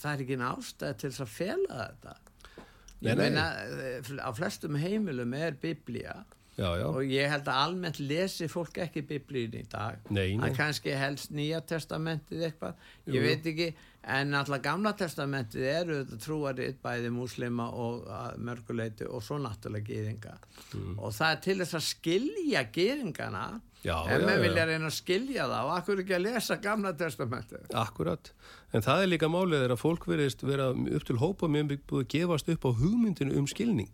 [0.00, 3.18] það er ekki nástæð til þess að fela þetta ég Nei, nei.
[3.24, 6.14] meina eh, á flestum heimilum er biblía
[6.54, 6.84] Já, já.
[6.86, 10.44] og ég held að almennt lesi fólk ekki biblíun í dag Nei, nei.
[10.44, 12.76] það kannski helst nýja testamentið eitthvað,
[13.10, 13.24] ég jú.
[13.26, 13.66] veit ekki
[14.06, 20.34] en alltaf gamla testamentið eru trúarið bæði múslima og að mörguleiti og svo náttúrulega gýðinga
[20.74, 20.98] Mm.
[20.98, 23.44] og það er til þess að skilja gýðingana
[23.84, 27.74] Já, já, við vilja reyna að skilja það og akkur ekki að lesa gamla testamentið
[27.76, 28.30] Akkurat.
[28.72, 32.08] En það er líka málið að fólk verðist vera upp til hópa mjög búið að
[32.16, 33.92] gefast upp á hugmyndinu um skilning.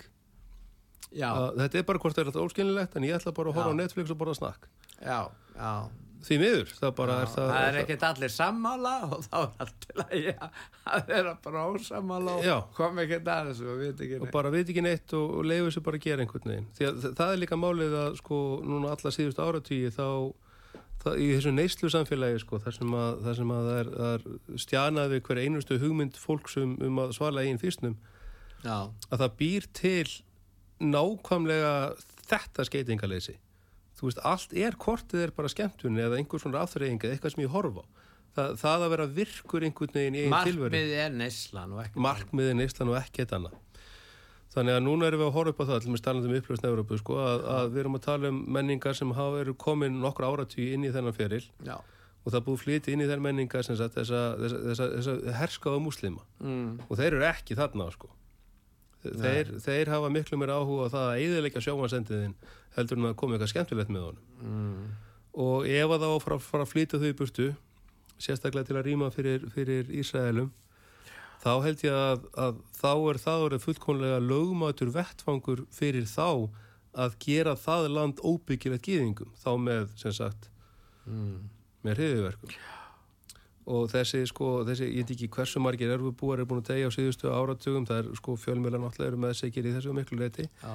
[1.12, 3.70] já, Þetta er bara hvort það er þetta óskilnilegt en ég ætla bara að horfa
[3.70, 3.74] Já.
[3.74, 4.68] á Netflix og borða snakk.
[5.02, 5.20] já,
[5.58, 5.88] já
[6.20, 7.46] Því miður, það bara Já, er það...
[7.50, 12.74] það er ekkert allir sammála og þá er allt til að vera bara ósammála og
[12.76, 14.34] kom ekkert að þessu og veit ekki og neitt.
[14.36, 16.68] bara veit ekki neitt og, og leiður sér bara að gera einhvern veginn.
[16.76, 20.06] Því að þa- það er líka málið að sko núna alla síðustu áratvíi þá
[21.00, 24.58] það, í þessu neyslu samfélagi sko þar sem að það, sem að það er, er
[24.66, 27.96] stjanað við hver einustu hugmynd fólks um, að svala eigin fyrstnum
[28.60, 28.76] Já,
[29.08, 30.10] að það býr til
[30.84, 31.72] nákvæmlega
[32.30, 33.38] þetta skeitingaleysi
[34.00, 37.44] þú veist, allt er kortið er bara skemmtunni eða einhver svona afþreying eða eitthvað sem
[37.44, 37.86] ég horfa á.
[38.30, 40.70] Það, það að vera virkur einhvern veginn í einn tilveru.
[40.70, 43.56] Markmið er neyslan og ekki markmiðið neyslan og ekkert annað.
[44.50, 46.68] Þannig að núna erum við að horfa upp á það til með talandi um upplöfsn
[46.70, 50.26] Európu sko, að, að við erum að tala um menningar sem hafa eru komin nokkur
[50.26, 53.66] áratví inn í þennan feril Já, og það er búið flytið inn í þennan menningar
[53.66, 56.26] sem sagt, þessa, þessa, þessa, þessa herskáða múslima.
[56.42, 58.10] Mm, og þeir eru ekki þarna sko.
[59.06, 62.34] þeir, þeir hafa miklu meira áhuga á það að eðilegja sjómansendiðin
[62.76, 64.24] heldur en að koma eitthvað skemmtilegt með honum.
[64.44, 64.86] Mm,
[65.46, 67.50] og ef að það á að fara, fara að flytja þau í burtu
[68.20, 70.50] sérstaklega til að rýma fyrir, fyrir Ísraelum
[71.40, 76.50] þá held ég að, að þá er það orðið fullkonlega lögmatur vettfangur fyrir þá
[77.00, 80.50] að gera það land óbyggilegt gýðingum þá með, sem sagt,
[81.06, 81.48] mm.
[81.86, 82.54] með hriðiverkum
[83.70, 86.96] og þessi, sko, þessi, ég veit ekki hversu margir erfubúar er búin að tegja á
[86.96, 90.72] síðustu áratugum, það er sko fjölmjöla náttúrulega eru með segir í þessu miklu leiti Já,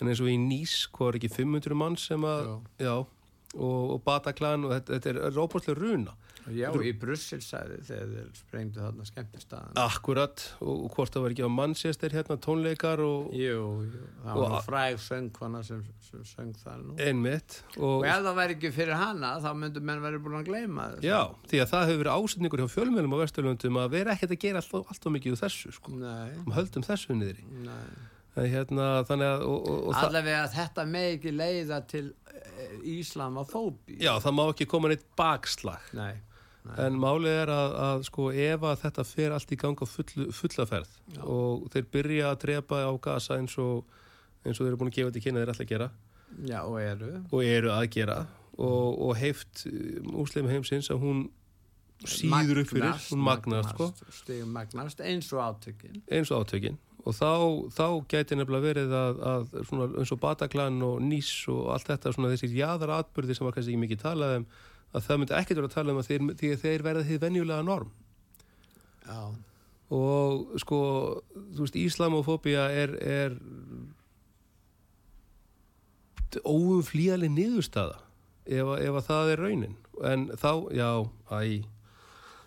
[0.00, 2.94] en eins og í Nýs, hvað er ekki 500 mann sem að, já,
[3.56, 6.16] og, og Bataclan og þetta, þetta er róbúrslega runa.
[6.46, 11.32] Já, í Brussel sagði þegar þeir sprengdu þarna skemmtistaðan Akkurat, og, og hvort það var
[11.34, 15.80] ekki á Manchester hérna tónleikar og Jú, jú, það Og var a- fræg söngkona sem,
[16.06, 16.94] sem söng það nú.
[17.02, 20.46] Einmitt og, Og ef það væri ekki fyrir hana þá myndu menn verið búin að
[20.52, 21.08] gleyma þessu.
[21.10, 21.18] Já,
[21.50, 24.62] því að það hefur verið ásetningur hjá fjölmjölum á Vesturlundum að vera ekkert að gera
[24.62, 27.42] alltaf, mikið úr þessu, sko, Nei, um höldum þessu niðri.
[27.66, 27.74] Nei.
[27.74, 32.04] en hérna, þannig að og, og, og Allavega þetta með ekki leiða til
[32.36, 35.86] eh, Íslamafóbi já, það má ekki koma neitt bakslag.
[35.96, 36.18] Nei,
[36.66, 36.74] nei.
[36.84, 40.26] En málið er að, að sko ef að þetta fer allt í gang á full,
[40.36, 41.22] fullaferð Já.
[41.22, 43.86] og þeir byrja að drepa á gasa eins og,
[44.44, 45.90] eins og þeir eru búin að gefa þetta kynna þeir ætla að gera.
[46.44, 47.12] Já, og eru.
[47.30, 48.20] Og eru að gera.
[48.56, 49.66] Og, og heift
[50.04, 51.26] múslim heimsins að hún
[52.04, 56.02] síður upp fyrir, hún magnast sko, Stigum magnast eins og átökin.
[56.12, 56.76] Eins og átökin
[57.06, 57.30] og þá,
[57.76, 62.14] þá gæti nefnilega verið að, að svona, eins og Bataclan og Nýs og allt þetta
[62.16, 64.48] svona þessi jáðara atbyrði sem var kannski ekki mikið talað um
[64.96, 67.66] að það myndi ekkert vera að tala um að þeir, að þeir verða því venjulega
[67.66, 67.92] norm.
[69.06, 69.20] Já,
[69.96, 70.80] og sko
[71.36, 73.36] þú veist, islamofóbía er, er
[76.42, 78.00] óumflýjaleg niðurstaða
[78.46, 79.76] ef, ef að það er raunin.
[80.06, 80.90] En þá, já,
[81.30, 81.40] æ.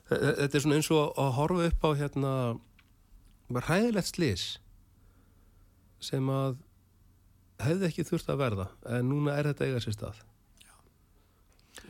[0.10, 2.34] Þetta er svona eins og að horfa upp á hérna
[3.56, 4.43] ræðilegt slis
[6.00, 6.58] sem að
[7.60, 10.20] hefði ekki þurft að verða en núna er þetta eiga sér stað.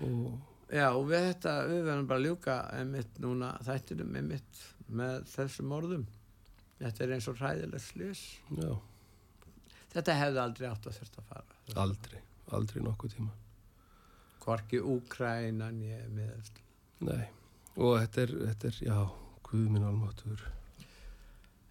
[0.06, 0.38] Og
[0.70, 4.60] Já, og við þetta, við verðum bara að ljúka einmitt núna þættinum einmitt
[4.94, 6.04] með þessum orðum.
[6.80, 8.22] Þetta er eins og hræðileg slis.
[8.54, 8.76] já,
[9.90, 11.58] Þetta hefði aldrei átt að þurft að fara.
[11.84, 12.20] aldrei
[12.54, 13.34] aldrei nokkuð tíma.
[14.46, 16.54] Hvorki Úkrænan ég með
[17.00, 17.26] Nei,
[17.78, 18.98] og þetta er, þetta er já,
[19.50, 20.46] guð minn almáttur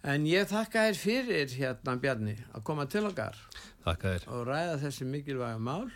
[0.07, 3.39] En ég þakka þér fyrir hérna Bjarni að koma til okkar
[4.31, 5.89] og ræða þessi mikilvæga mál.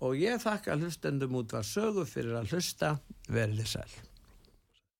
[0.00, 2.94] Og ég þakka hlustendum út var sögu fyrir að hlusta.
[3.28, 4.07] Verið þið sæl.